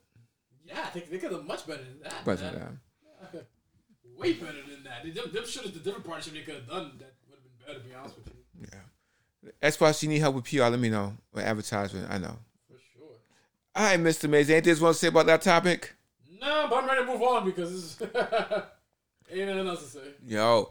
[0.67, 2.15] yeah, I think they could have much better than that.
[2.25, 2.81] But, man.
[3.23, 3.39] uh,
[4.19, 5.03] Way better than that.
[5.05, 6.93] They, them, them should have the different partnership they could have done.
[6.99, 7.79] That would have been better.
[7.81, 9.71] To be honest with you, Yeah.
[9.71, 10.65] Xbox, you need help with PR?
[10.65, 11.15] Let me know.
[11.33, 12.37] Or advertisement, I know.
[12.69, 13.09] for sure.
[13.75, 14.25] All right, Mr.
[14.25, 14.57] Amazing.
[14.57, 15.95] Anything else you want to say about that topic?
[16.41, 18.09] No, but I'm ready to move on because this is
[19.33, 20.09] ain't nothing else to say.
[20.27, 20.71] Yo,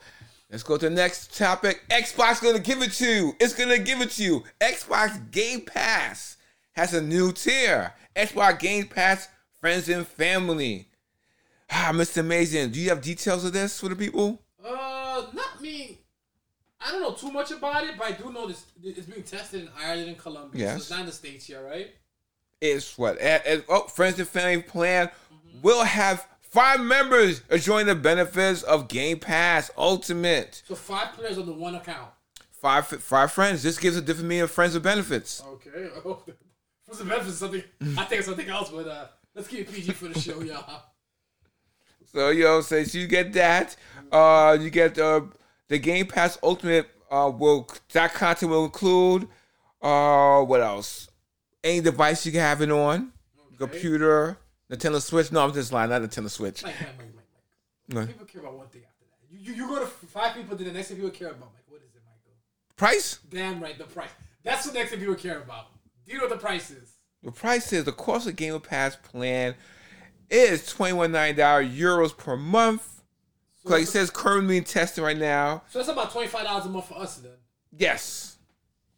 [0.49, 1.83] let's go to the next topic.
[1.89, 3.35] Xbox gonna give it to you.
[3.39, 4.43] It's gonna give it to you.
[4.59, 6.37] Xbox Game Pass
[6.73, 7.93] has a new tier.
[8.15, 10.87] Xbox Game Pass Friends and Family.
[11.69, 12.19] Ah, Mr.
[12.19, 12.71] Amazing.
[12.71, 14.39] Do you have details of this for the people?
[14.63, 15.99] Uh, not me.
[16.79, 18.65] I don't know too much about it, but I do know this.
[18.83, 20.65] It's being tested in Ireland and Colombia.
[20.65, 20.71] Yes.
[20.71, 21.91] So it's not in the states here, right?
[22.59, 23.17] It's what?
[23.69, 25.09] oh, Friends and Family plan
[25.61, 30.61] will have five members enjoying the benefits of Game Pass Ultimate.
[30.67, 32.11] So five players on the one account.
[32.51, 33.63] Five five friends.
[33.63, 35.43] This gives a different meaning of friends with benefits.
[35.45, 35.89] Okay.
[36.85, 37.63] For the benefits, something.
[37.97, 40.83] I think it's something else, but uh, let's keep it PG for the show, y'all.
[42.11, 43.75] So yo, so you get that.
[44.11, 45.21] Uh, you get uh,
[45.69, 46.87] the Game Pass Ultimate.
[47.09, 49.27] Uh, will that content will include
[49.81, 51.09] uh, what else?
[51.63, 53.11] Any device you can have it on,
[53.57, 54.37] computer,
[54.71, 55.31] Nintendo Switch.
[55.31, 55.89] No, I'm just lying.
[55.89, 56.63] Not Nintendo Switch.
[56.63, 58.07] Mike, Mike, Mike, Mike, Mike.
[58.07, 59.17] People care about one thing after that.
[59.31, 61.63] You, you, you go to five people, then the next thing people care about, Mike,
[61.67, 62.37] what is it, Michael?
[62.75, 63.19] Price?
[63.29, 64.09] Damn right, the price.
[64.43, 65.67] That's the next thing people care about.
[66.05, 66.97] Do you know what the price is?
[67.23, 69.55] The price is the cost of Game Pass plan
[70.29, 73.01] is twenty one ninety dollars euros per month.
[73.63, 75.63] Like it says, currently being tested right now.
[75.69, 77.31] So that's about twenty five dollars a month for us then.
[77.77, 78.35] Yes.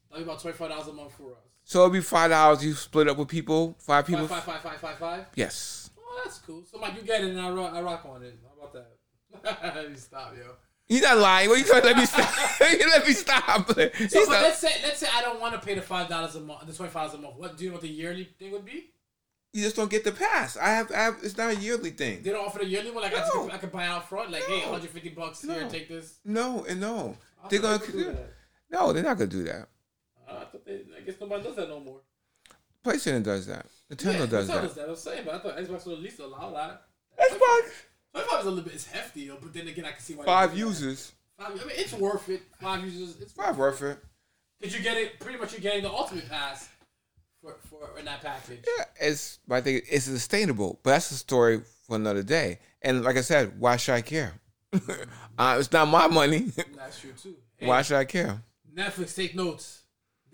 [0.10, 1.45] That'll be about twenty five dollars a month for us.
[1.66, 2.64] So it'll be five dollars.
[2.64, 4.28] You split up with people, five people.
[4.28, 5.26] Five, five, five, five, five, five.
[5.36, 5.90] Yes.
[5.98, 6.64] Oh, that's cool.
[6.72, 8.40] So Mike, you get it, and I rock, I rock on it.
[8.44, 9.76] How about that?
[9.76, 10.44] Let me stop, yo.
[10.88, 11.50] You're not lying.
[11.50, 12.30] What are you trying to let me stop?
[12.62, 13.76] you let me stop.
[13.98, 16.08] He's So, but not- let's say let's say I don't want to pay the five
[16.08, 17.36] dollars a month, the twenty five dollars a month.
[17.38, 18.92] What do you know what the yearly thing would be?
[19.52, 20.58] You just don't get the pass.
[20.58, 21.16] I have, I have.
[21.24, 22.22] It's not a yearly thing.
[22.22, 23.02] They don't offer the yearly one.
[23.02, 24.30] Like I, just, I could buy out front.
[24.30, 26.20] Like hey, 150 bucks here, take this.
[26.24, 27.18] No, and no.
[27.50, 27.80] They're gonna.
[27.80, 28.34] they do that.
[28.70, 29.68] No, they're not gonna do that.
[30.28, 30.82] Uh, I thought they.
[30.98, 32.02] I guess nobody does that no more.
[32.84, 33.66] PlayStation does that.
[33.92, 34.62] Nintendo yeah, does Nintendo that.
[34.62, 34.90] does that.
[34.90, 36.84] I'm saying, but I thought Xbox would at least allow that.
[37.20, 37.72] Xbox.
[38.12, 38.74] Twenty-five is a little bit.
[38.74, 40.26] It's hefty, but then again, I can see why.
[40.26, 41.12] Five users.
[41.38, 42.44] Five, I mean, it's worth it.
[42.62, 43.20] Five users.
[43.22, 43.98] It's Five worth it.
[44.62, 45.20] Did you get it.
[45.20, 46.70] Pretty much, you're getting the ultimate pass
[47.42, 48.66] for for in that package.
[48.78, 49.40] Yeah, it's.
[49.50, 52.60] I think it's sustainable, but that's a story for another day.
[52.82, 54.34] And like I said, why should I care?
[55.38, 56.52] uh, it's not my money.
[56.76, 57.36] That's true too.
[57.58, 58.42] Hey, why should I care?
[58.76, 59.82] Netflix take notes.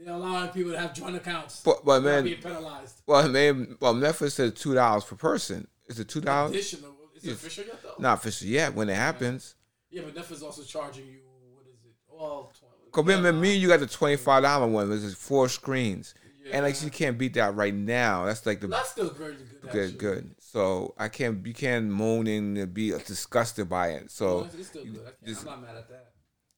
[0.03, 1.61] They're allowing people to have joint accounts.
[1.63, 3.01] But but man, being penalized.
[3.05, 5.67] well man, well Netflix said two dollars per person.
[5.87, 6.51] Is it two dollars?
[6.51, 6.95] Additional.
[7.15, 7.95] Is it official yet though?
[7.99, 8.73] Not official yet.
[8.73, 9.55] When it happens,
[9.91, 11.19] Yeah, but Netflix also charging you.
[11.53, 11.91] What is it?
[12.09, 12.51] Well,
[12.91, 14.89] cause remember me, and you got the twenty five dollar one.
[14.89, 16.15] Which is four screens,
[16.51, 16.85] and like Yeah.
[16.85, 18.25] you can't beat that right now.
[18.25, 19.61] That's like the That's still very good.
[19.61, 19.97] good actually.
[19.99, 20.35] good.
[20.39, 24.09] So I can't you can't moan and be disgusted by it.
[24.09, 25.01] So Well, it's, it's still good.
[25.05, 26.13] I I'm not mad at that.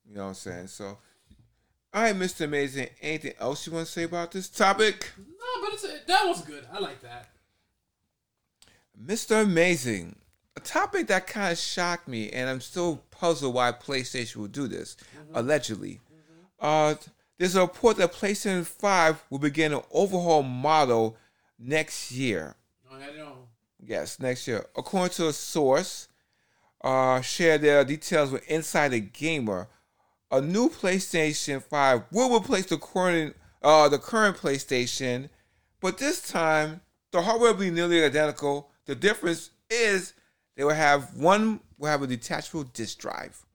[0.08, 0.68] you know what I'm saying.
[0.68, 0.98] So.
[1.94, 2.46] All right, Mr.
[2.46, 2.90] Amazing.
[3.02, 5.12] Anything else you want to say about this topic?
[5.18, 6.66] No, but it's a, that was good.
[6.74, 7.30] I like that.
[9.00, 9.44] Mr.
[9.44, 10.16] Amazing,
[10.56, 14.68] a topic that kind of shocked me, and I'm still puzzled why PlayStation would do
[14.68, 14.98] this.
[15.34, 16.00] Allegedly,
[16.60, 16.96] uh,
[17.38, 21.18] there's a report that PlayStation 5 will begin an overhaul model
[21.60, 22.56] next year.
[22.90, 23.38] No, I know.
[23.86, 24.66] Yes, next year.
[24.76, 26.08] According to a source,
[26.82, 29.66] uh, share their details with Insider Gaming.
[30.34, 35.30] A new PlayStation 5 will replace the current, uh, the current PlayStation,
[35.80, 38.72] but this time the hardware will be nearly identical.
[38.86, 40.14] The difference is
[40.56, 43.46] they will have one will have a detachable disk drive.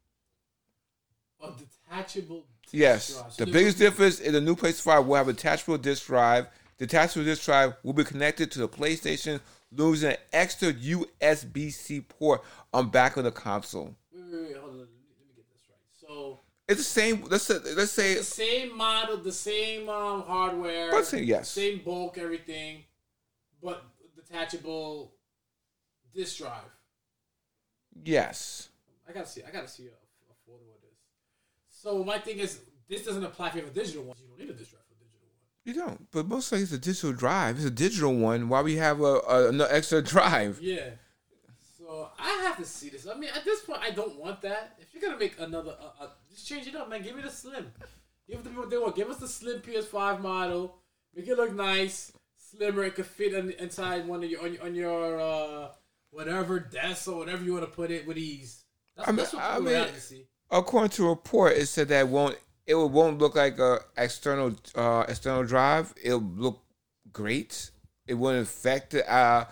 [1.43, 2.45] A detachable.
[2.63, 3.33] disk Yes, drive.
[3.33, 6.47] So the biggest difference is the new PlayStation 5 will have a detachable disk drive.
[6.77, 9.41] The detachable disk drive will be connected to the PlayStation,
[9.73, 13.97] losing an extra USB-C port on back of the console.
[14.15, 14.57] Wait, wait, wait.
[14.59, 14.79] Hold on.
[14.79, 15.81] Let me, let me get this right.
[16.09, 16.39] So
[16.69, 17.25] It's the same.
[17.31, 21.49] Let's say, let's say the same model, the same um, hardware, Let's say yes.
[21.49, 22.85] same bulk, everything,
[23.63, 23.83] but
[24.15, 25.15] detachable
[26.15, 26.71] disk drive.
[28.05, 28.69] yes.
[29.09, 29.43] I gotta see.
[29.43, 30.99] I gotta see a, a photo of this.
[31.71, 34.17] So my thing is, this doesn't apply if you have a digital one.
[34.21, 35.65] You don't need a disk drive for a digital one.
[35.65, 37.57] You don't, but most likely it's a digital drive.
[37.57, 38.51] It's a digital one.
[38.51, 40.59] Why we have a, a an extra drive?
[40.61, 40.91] Yeah.
[41.79, 43.07] So I have to see this.
[43.07, 44.75] I mean, at this point, I don't want that.
[44.79, 46.09] If you're gonna make another, uh, uh,
[46.45, 47.03] change it up, man.
[47.03, 47.73] Give me the slim.
[48.29, 48.97] Give the people what they want.
[48.97, 50.77] Give us the slim PS5 model.
[51.15, 52.85] Make it look nice, slimmer.
[52.85, 55.69] It could fit in, inside one of your on your, on your uh,
[56.11, 58.65] whatever desk or whatever you want to put it with ease.
[58.97, 60.27] That's, I mean- that's what I mean- to see.
[60.51, 64.55] According to a report, it said that it won't it won't look like a external
[64.75, 65.93] uh, external drive.
[66.03, 66.63] It'll look
[67.13, 67.71] great.
[68.07, 69.45] It wouldn't affect the, uh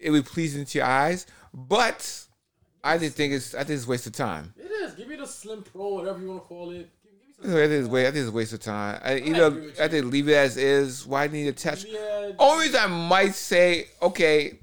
[0.00, 1.26] it would be pleasing to your eyes.
[1.54, 2.26] But
[2.84, 4.52] I just think it's I think it's a waste of time.
[4.56, 4.94] It is.
[4.94, 6.88] Give me the slim pro, whatever you want to call it.
[7.02, 9.00] Give, give me I think it's wa- I think it's a waste of time.
[9.04, 11.06] I, you I know, I think leave it as is.
[11.06, 11.82] Why need to attach?
[11.82, 11.90] some.
[11.92, 12.32] Yeah.
[12.38, 14.58] Only reason I might say, okay,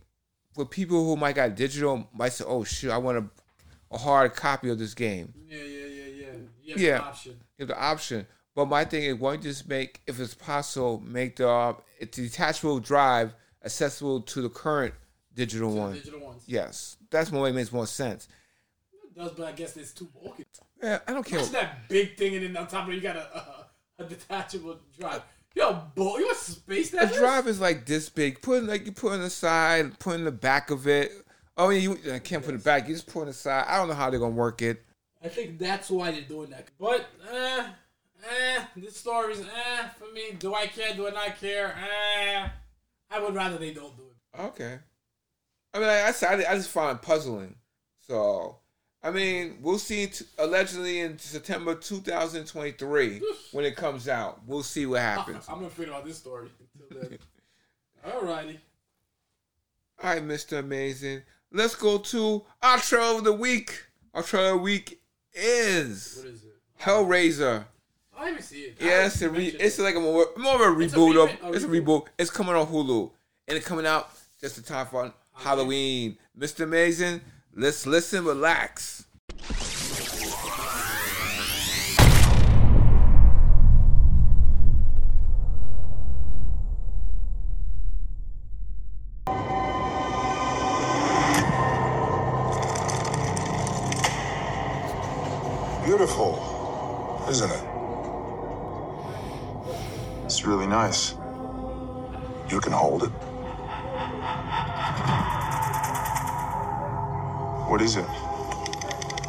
[0.54, 4.36] for people who might got digital, might say, oh shoot, I want a, a hard
[4.36, 5.34] copy of this game.
[5.48, 6.26] Yeah, yeah, yeah, yeah.
[6.62, 6.98] You have Yeah.
[6.98, 7.32] the option.
[7.58, 8.28] You have the option.
[8.56, 11.74] But my thing is, why just make, if it's possible, make the uh,
[12.12, 14.94] detachable drive accessible to the current
[15.34, 15.94] digital one.
[15.94, 16.44] Digital ones.
[16.46, 18.28] Yes, that's more It makes more sense.
[19.04, 20.45] It does, but I guess it's too bulky.
[20.82, 21.39] Yeah, I don't care.
[21.39, 23.67] Imagine that big thing, and then on top of it, you got a a,
[24.00, 25.22] a detachable drive.
[25.56, 27.13] Yo, boy, you want space that?
[27.13, 28.41] A drive is like this big.
[28.41, 31.12] Put like you put on the side, put in the back of it.
[31.58, 32.88] Oh, yeah, you I can't put it back.
[32.88, 33.65] You just put in the side.
[33.67, 34.86] I don't know how they're gonna work it.
[35.22, 36.69] I think that's why they're doing that.
[36.80, 37.67] But, eh,
[38.24, 40.32] eh, this story's eh for me.
[40.39, 40.93] Do I care?
[40.95, 41.76] Do I not care?
[41.78, 42.48] Eh,
[43.12, 44.39] I would rather they don't do it.
[44.39, 44.80] Okay.
[45.74, 47.56] I mean, I, I, said- I just find it puzzling.
[48.08, 48.58] So,
[49.04, 50.08] I mean, we'll see.
[50.08, 55.46] T- allegedly in September 2023 when it comes out, we'll see what happens.
[55.50, 56.50] I'm gonna forget about this story
[56.90, 57.18] until then.
[58.08, 58.58] Alrighty.
[60.04, 60.60] All right, Mr.
[60.60, 61.22] Amazing.
[61.52, 63.84] Let's go to our trailer of the week.
[64.14, 65.02] Our trailer of the week
[65.34, 66.56] is What is it?
[66.82, 67.66] Hellraiser.
[68.18, 68.78] I didn't even see it.
[68.82, 70.98] I Yes, didn't it re- mention it's like a more, more of a It's a
[70.98, 71.56] reboot of.
[71.56, 71.84] It's a reboot.
[71.86, 72.06] reboot.
[72.17, 73.12] It's coming on Hulu,
[73.48, 74.10] and it's coming out
[74.42, 76.17] just in time for Halloween.
[76.37, 76.67] Mr.
[76.67, 77.21] Mason,
[77.56, 79.06] let's listen, relax.
[95.85, 97.63] Beautiful, isn't it?
[100.25, 101.15] It's really nice.
[102.50, 103.29] You can hold it.
[107.70, 108.06] What is it?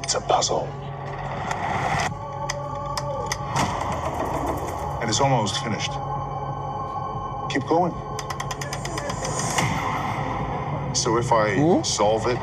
[0.03, 0.67] It's a puzzle.
[5.03, 5.91] And it's almost finished.
[7.53, 7.93] Keep going.
[10.95, 11.85] So if I Cool.
[11.85, 12.39] solve it,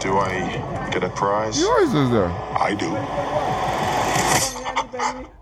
[0.00, 1.58] do I get a prize?
[1.58, 2.30] Yours is there.
[2.30, 2.90] I do.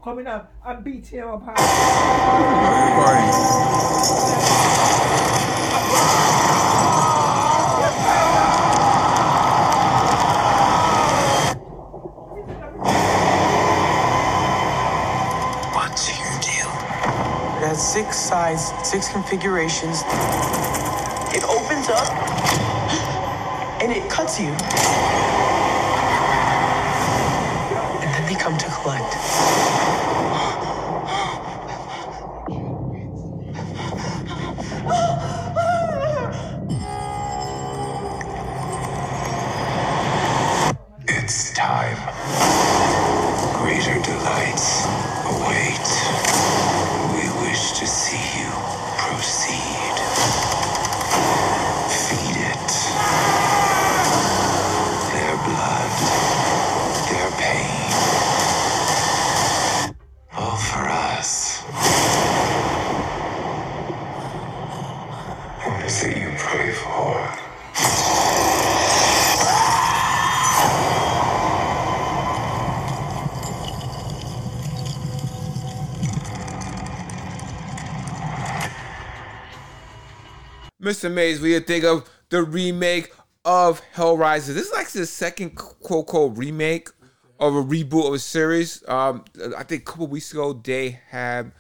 [0.03, 1.45] Coming up, I'm BTM
[18.95, 20.03] six configurations.
[21.35, 22.15] It opens up
[23.83, 24.51] and it cuts you.
[28.01, 29.74] And then they come to collect.
[80.95, 81.13] Mr.
[81.13, 83.13] Mays, what you think of the remake
[83.45, 84.55] of Hellraiser?
[84.55, 86.89] This is like the second quote quote remake
[87.41, 88.85] of a reboot of a series.
[88.87, 89.25] Um,
[89.57, 91.51] I think a couple weeks ago they had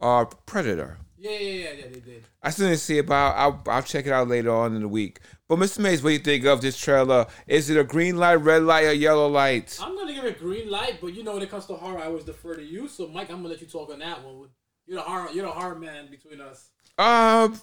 [0.00, 0.98] uh, Predator.
[1.18, 2.24] Yeah, yeah, yeah, yeah, they did.
[2.40, 4.88] I still didn't see it, but I'll, I'll check it out later on in the
[4.88, 5.18] week.
[5.48, 5.80] But Mr.
[5.80, 7.26] Mays, what do you think of this trailer?
[7.48, 9.76] Is it a green light, red light, or yellow light?
[9.82, 12.04] I'm gonna give it green light, but you know when it comes to horror, I
[12.04, 12.86] always defer to you.
[12.86, 14.50] So Mike, I'm gonna let you talk on that one.
[14.86, 16.68] You're the horror, you're the horror man between us.
[16.96, 17.60] Um,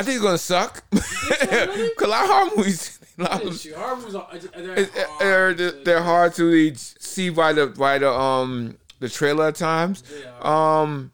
[0.00, 0.82] I think it's gonna suck.
[0.90, 5.84] Cause a lot of horror movies, a lot of Horror movies are they're, it- hard
[5.84, 10.02] they're, hard to see by the by the um the trailer at times.
[10.40, 11.12] Um,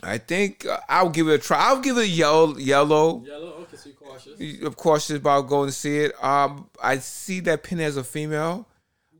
[0.00, 1.58] I think uh, I'll give it a try.
[1.58, 2.56] I'll give it a yellow.
[2.56, 3.24] Yellow.
[3.26, 3.52] Yellow.
[3.62, 3.88] Okay, so
[4.36, 5.10] you're cautious.
[5.10, 6.24] Of it's about going to see it.
[6.24, 8.68] Um, I see that Pin as a female.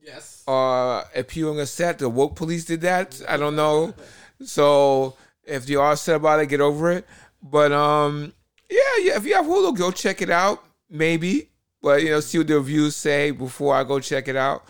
[0.01, 0.45] Yes.
[0.47, 1.99] Uh, appealing a set.
[1.99, 3.21] The woke police did that.
[3.29, 3.93] I don't know.
[4.45, 7.05] So if you are upset about it, get over it.
[7.43, 8.33] But um,
[8.71, 9.17] yeah, yeah.
[9.17, 10.65] If you have Hulu, go check it out.
[10.91, 11.51] Maybe,
[11.83, 14.65] but you know, see what the reviews say before I go check it out.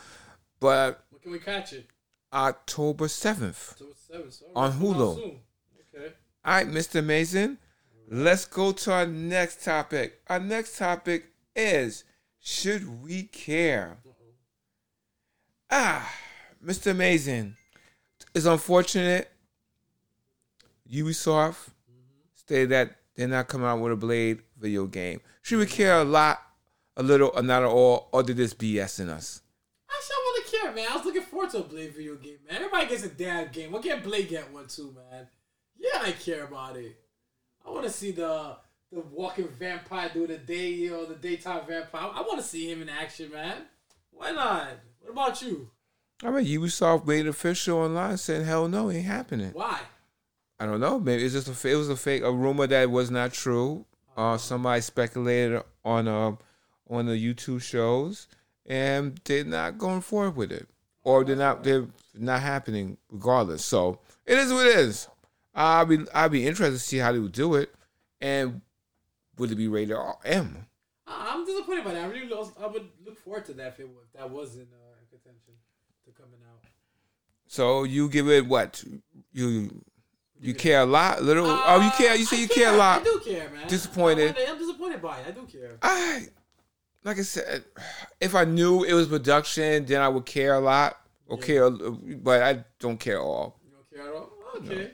[0.61, 1.86] But When can we catch it?
[2.32, 3.80] October seventh.
[3.80, 5.16] On it's coming out Hulu.
[5.94, 6.12] Okay.
[6.44, 7.05] All right, Mr.
[7.05, 7.59] Mason.
[8.11, 10.20] Let's go to our next topic.
[10.28, 12.05] Our next topic is
[12.40, 13.99] should we care?
[15.70, 16.11] Ah,
[16.64, 16.96] Mr.
[16.96, 17.57] Mason.
[18.34, 19.30] It's unfortunate.
[20.90, 21.68] Ubisoft
[22.34, 25.20] stated that they're not coming out with a Blade video game.
[25.42, 26.38] Should we care a lot,
[26.96, 29.42] a little, or not at all, or did this BS in us?
[29.90, 30.86] Actually, I want to care, man.
[30.88, 32.58] I was looking forward to a Blade video game, man.
[32.58, 33.72] Everybody gets a damn game.
[33.72, 35.26] Why can't Blade get one too, man?
[35.76, 36.96] Yeah, I care about it.
[37.66, 38.56] I want to see the
[38.92, 42.10] the walking vampire do the day, you know, the daytime vampire.
[42.14, 43.62] I want to see him in action, man.
[44.12, 44.68] Why not?
[45.00, 45.70] What about you?
[46.22, 49.50] I mean, Ubisoft made official online saying, hell no, it ain't happening.
[49.52, 49.80] Why?
[50.61, 50.98] I don't know.
[50.98, 53.84] Maybe it's just a it was a fake a rumor that was not true.
[54.16, 56.32] Uh, somebody speculated on uh,
[56.90, 58.26] on the YouTube shows,
[58.66, 60.68] and they're not going forward with it,
[61.04, 63.64] or they're not they're not happening regardless.
[63.64, 65.09] So it is what it is.
[65.54, 67.72] I'll be I'll be interested to see how they would do it,
[68.20, 68.61] and
[69.38, 70.66] would it be rated M?
[71.06, 72.04] I'm disappointed by that.
[72.04, 74.56] I really lost, I would look forward to that if, it, was- if that was
[74.56, 75.54] in uh, in contention
[76.04, 76.62] to coming out.
[77.46, 78.82] So you give it what
[79.32, 79.82] you
[80.41, 81.47] you care a lot, little.
[81.49, 82.14] oh, you care.
[82.14, 83.01] You say I you care a lot.
[83.01, 83.66] I do care, man.
[83.68, 84.36] Disappointed.
[84.39, 85.26] I'm, I'm disappointed by it.
[85.28, 85.78] I do care.
[85.82, 86.26] I
[87.05, 87.64] like I said,
[88.20, 90.99] if I knew it was production, then I would care a lot.
[91.30, 91.59] Okay,
[92.22, 93.61] but I don't care at all.
[93.64, 94.30] You don't care at all?
[94.57, 94.74] Okay.
[94.74, 94.93] Okay.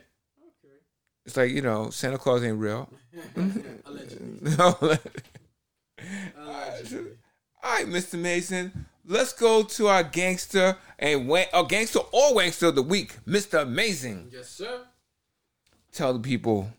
[1.25, 2.89] It's like you know, Santa Claus ain't real.
[3.87, 4.53] Allegedly.
[4.59, 4.79] all
[6.39, 7.11] Allegedly.
[7.63, 8.19] right, Mr.
[8.19, 13.17] Mason, let's go to our gangster and wa- a gangster or gangster of the week,
[13.27, 13.63] Mr.
[13.63, 14.31] Amazing.
[14.33, 14.81] Yes, sir.
[15.95, 16.73] Tell the people,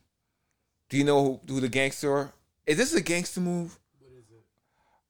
[0.89, 2.34] do you know who, who the gangster?
[2.68, 3.80] Is this a gangster move?
[3.97, 4.43] What is it?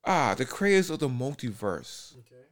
[0.05, 2.13] Ah, the creators of the MultiVersus.
[2.19, 2.45] Okay.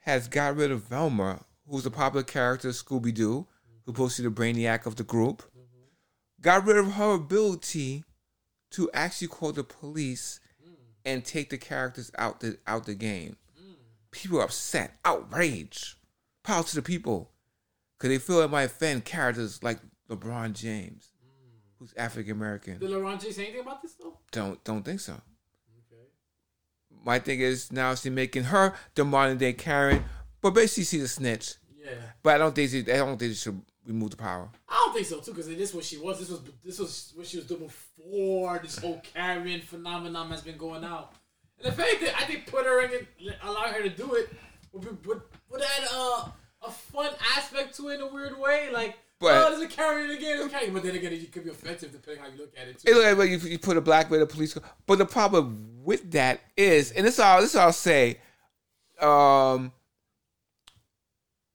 [0.00, 3.46] has got rid of Velma, who's a popular character of Scooby Doo,
[3.86, 4.02] who mm-hmm.
[4.02, 5.42] posted the brainiac of the group.
[5.42, 6.42] Mm-hmm.
[6.42, 8.04] Got rid of her ability
[8.72, 10.74] to actually call the police mm.
[11.06, 13.36] and take the characters out the out the game.
[13.58, 13.76] Mm.
[14.10, 15.96] People are upset, outrage,
[16.42, 17.30] power to the people,
[17.96, 19.78] because they feel it might offend characters like
[20.08, 21.08] LeBron James,
[21.78, 22.78] who's African American.
[22.78, 24.18] Did LeBron James say anything about this though?
[24.32, 25.12] Don't don't think so.
[25.12, 26.02] Okay.
[27.04, 30.04] My thing is now she's making her the modern day Karen,
[30.40, 31.54] but basically she's a snitch.
[31.82, 31.92] Yeah.
[32.22, 34.48] But I don't think she, I don't think she should remove the power.
[34.68, 36.18] I don't think so too, because this is what she was.
[36.18, 40.56] This was this was what she was doing before this whole Karen phenomenon has been
[40.56, 41.12] going out.
[41.58, 43.06] And if anything, I think put her in, it,
[43.42, 44.28] allowing her to do it,
[44.72, 46.28] would, be, would, would add uh,
[46.62, 48.70] a fun aspect to it in a weird way.
[48.72, 50.72] Like, But- oh, there's a Karen again, Karen.
[50.74, 52.90] But then again, it could be offensive depending on how you look at it too.
[52.92, 54.62] It like you, you put a black man in the police car.
[54.86, 58.18] But the problem with that is, and this all this I'll say,
[59.00, 59.72] um,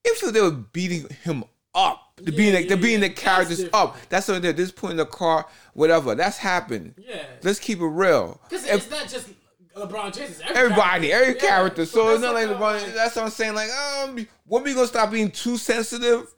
[0.03, 1.43] if they were beating him
[1.73, 3.07] up, the beating Yeah, the, the yeah, beating yeah.
[3.09, 6.15] the characters That's up, that's what they're just putting in the car, whatever.
[6.15, 6.95] That's happened.
[6.97, 7.23] yeah.
[7.43, 8.39] Let's keep it real.
[8.49, 9.29] Because it's not just
[9.75, 11.15] LeBron James, it's every Everybody, character.
[11.29, 11.47] every Yeah.
[11.49, 11.85] character.
[11.85, 12.93] So it's that's not like like, LeBron.
[12.95, 13.55] That's what I'm saying.
[13.55, 16.33] Like, um, when we gonna stop being too sensitive?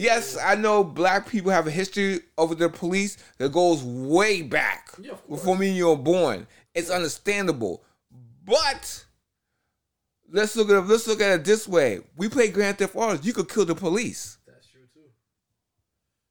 [0.00, 4.88] Yes, I know black people have a history over the police that goes way back
[4.98, 6.46] Yeah, before me and you were born.
[6.74, 7.84] It's understandable,
[8.46, 9.04] but
[10.32, 13.20] let's look at it, let's look at it this way: we play Grand Theft Auto.
[13.22, 14.38] You could kill the police.
[14.46, 15.10] That's true too.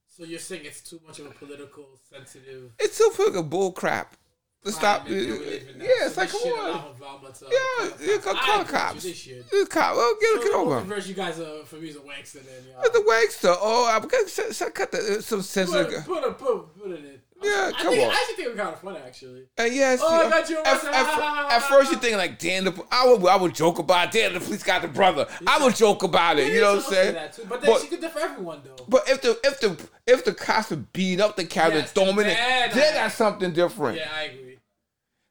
[0.08, 2.72] So you're saying it's too much of a political sensitive.
[2.80, 4.16] It's still fucking bull crap.
[4.64, 5.06] Let's stop.
[5.06, 5.86] climate that we live in now.
[5.86, 7.34] Yeah, it's like come on.
[7.34, 9.04] to Yeah, yeah, call, call the you, cops.
[9.04, 10.82] The cop, well, get, So get over.
[10.82, 12.66] verse you guys are for me is a wankster then.
[12.70, 12.82] y'all.
[12.92, 13.56] The wankster.
[13.60, 16.06] Oh, I'm gonna s- s- cut the, uh, some Put, sensitive.
[16.06, 17.22] put, a, put, put it in.
[17.42, 18.10] Yeah, I come think, on.
[18.12, 19.42] I actually think it was kind of funny actually.
[19.58, 22.66] Uh, and yes, Oh, I got you at, at, at first you're thinking like, damn,
[22.66, 24.20] the, I would, I would joke about, it.
[24.20, 25.26] damn, the police got the brother.
[25.48, 26.52] I would joke about it.
[26.52, 27.30] You know what I'm saying?
[27.34, 27.44] Too.
[27.48, 28.84] But then But- she could do for everyone though.
[28.90, 32.10] But if the if the if the cops are beating up the character, Yes, in
[32.20, 33.98] it, then that's something different.
[34.00, 34.49] yeah, I agree.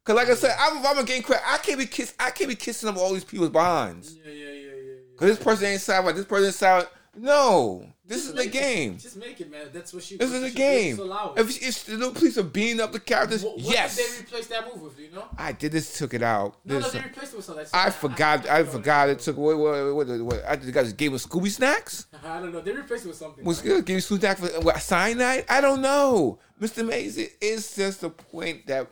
[0.09, 2.31] Cause like I said, I'm, if I'm a game crack, I can't be kiss, I
[2.31, 4.17] can't be kissing up all these people's behinds.
[4.17, 4.71] Yeah, yeah, yeah, yeah.
[4.73, 4.95] yeah.
[5.19, 6.87] Cause this person ain't side, this person ain't side.
[7.15, 8.53] No, this Just is the make it.
[8.53, 8.97] game.
[8.97, 9.67] Just make it, man.
[9.71, 10.17] That's what she.
[10.17, 10.99] This is the game.
[11.37, 14.21] If, if the little police are beating up the characters, what, what yes, did they
[14.23, 14.99] replace that move with?
[14.99, 15.25] You know?
[15.37, 15.99] I did this.
[15.99, 16.57] Took it out.
[16.65, 17.67] No, no, they replaced it with something.
[17.75, 18.49] I forgot.
[18.49, 19.37] I forgot it took.
[19.37, 19.59] What?
[19.59, 19.95] What?
[19.95, 20.07] What?
[20.07, 22.07] what, what I just got gave him Scooby snacks.
[22.25, 22.63] I don't know.
[22.63, 23.45] They replaced it with something.
[23.45, 23.85] Was right?
[23.85, 25.45] Give you Scooby snacks for what, cyanide?
[25.51, 26.39] I don't know.
[26.63, 26.87] Mr.
[26.87, 28.91] Mays, it is just the point that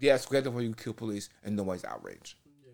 [0.00, 2.36] yes, Grand Theft Auto you kill police and nobody's outraged.
[2.64, 2.72] No,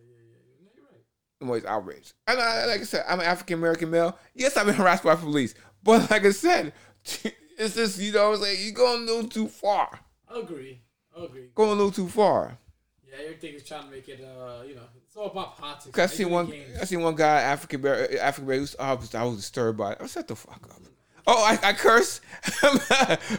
[0.75, 1.01] you're right.
[1.41, 2.13] Nobody's outraged.
[2.27, 4.19] And I, like I said, I'm an African American male.
[4.35, 6.73] Yes, I've been harassed by police, but like I said,
[7.05, 10.01] it's just you know, it's like you're going a little too far.
[10.29, 10.81] I agree.
[11.17, 11.49] I agree.
[11.55, 12.59] Going a little too far.
[13.07, 14.21] Yeah, everything is trying to make it.
[14.21, 15.99] Uh, you know, it's all about politics.
[15.99, 16.53] I seen one.
[16.81, 18.19] I seen one guy African American.
[18.19, 18.81] African American.
[18.81, 19.99] I was, I was disturbed by it.
[20.01, 20.81] I shut the fuck up.
[21.27, 22.21] Oh, I, I curse.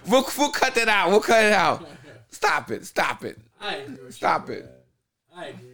[0.07, 1.09] we'll, we'll cut that out.
[1.09, 1.85] We'll cut it out.
[2.29, 2.85] Stop it.
[2.85, 3.37] Stop it.
[3.63, 4.11] I agree.
[4.11, 4.69] Stop it.
[5.35, 5.69] I agree.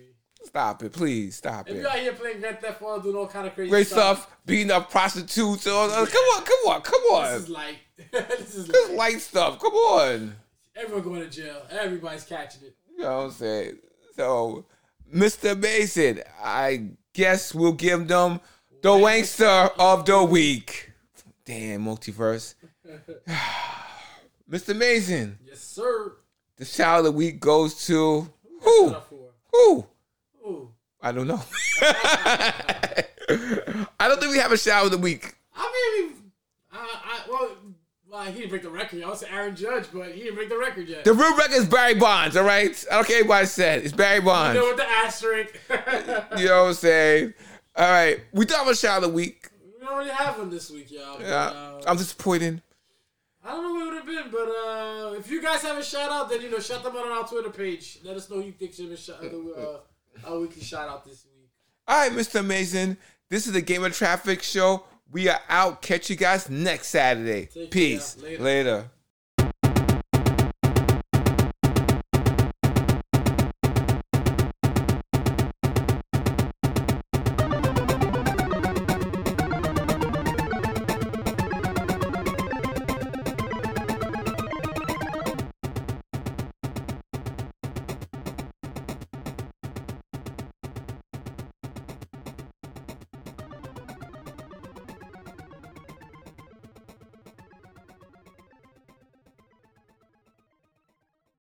[0.46, 0.94] Stop it.
[0.94, 1.80] Please stop If it.
[1.80, 4.32] you're out here playing Grand Theft Auto, doing all kind of crazy Great stuff.
[4.46, 5.68] Beating up prostitutes.
[5.68, 6.44] All, uh, come on.
[6.44, 6.82] Come on.
[6.82, 7.32] Come on.
[7.34, 7.76] This is light.
[8.12, 8.98] this is This light.
[8.98, 9.60] light stuff.
[9.60, 10.36] Come on.
[10.76, 11.62] Everyone going to jail.
[11.72, 12.76] Everybody's catching it.
[12.90, 13.78] You know what I'm saying?
[14.16, 14.66] So,
[15.14, 15.60] Mr.
[15.60, 18.40] Mason, I guess we'll give them
[18.82, 20.92] the wankster of the week.
[21.44, 22.56] Damn, MultiVersus.
[24.50, 24.76] Mr.
[24.76, 26.14] Mason, Yes, sir.
[26.60, 28.30] The child of the week goes to
[28.64, 29.08] Shut
[29.52, 29.86] who?
[30.44, 30.70] Who?
[31.02, 31.42] I don't know.
[31.82, 33.06] I
[34.08, 35.34] don't think we have a child of the week.
[35.56, 36.32] I mean,
[36.72, 37.52] I, I well,
[38.10, 39.02] well, he didn't break the record.
[39.04, 41.06] I was Aaron Judge, but he didn't break the record yet.
[41.06, 42.84] The real record is Barry Bonds, all right?
[42.92, 43.84] I don't care what I said.
[43.84, 44.56] It's Barry Bonds.
[44.56, 45.56] You know, with the asterisk.
[46.38, 47.34] You know what I'm saying?
[47.76, 48.20] All right.
[48.34, 49.48] We don't have a child of the week.
[49.80, 51.22] we don't really have one this week, y'all.
[51.22, 51.28] Yeah.
[51.28, 52.62] uh, I'm disappointed.
[53.50, 55.84] I don't know what it would have been, but uh, if you guys have a
[55.84, 57.98] shout out, then you know, shout them out on our Twitter page.
[58.04, 61.26] Let us know who you think should be shout uh, our weekly shout out this
[61.26, 61.50] week.
[61.88, 62.46] All right, Mr.
[62.46, 62.96] Mason.
[63.32, 64.84] This is the Game of Traffic show.
[65.12, 65.82] We are out.
[65.82, 67.48] Catch you guys next Saturday.
[67.48, 67.72] Take.
[67.72, 68.18] Peace.
[68.22, 68.44] Later.
[68.44, 68.92] Later.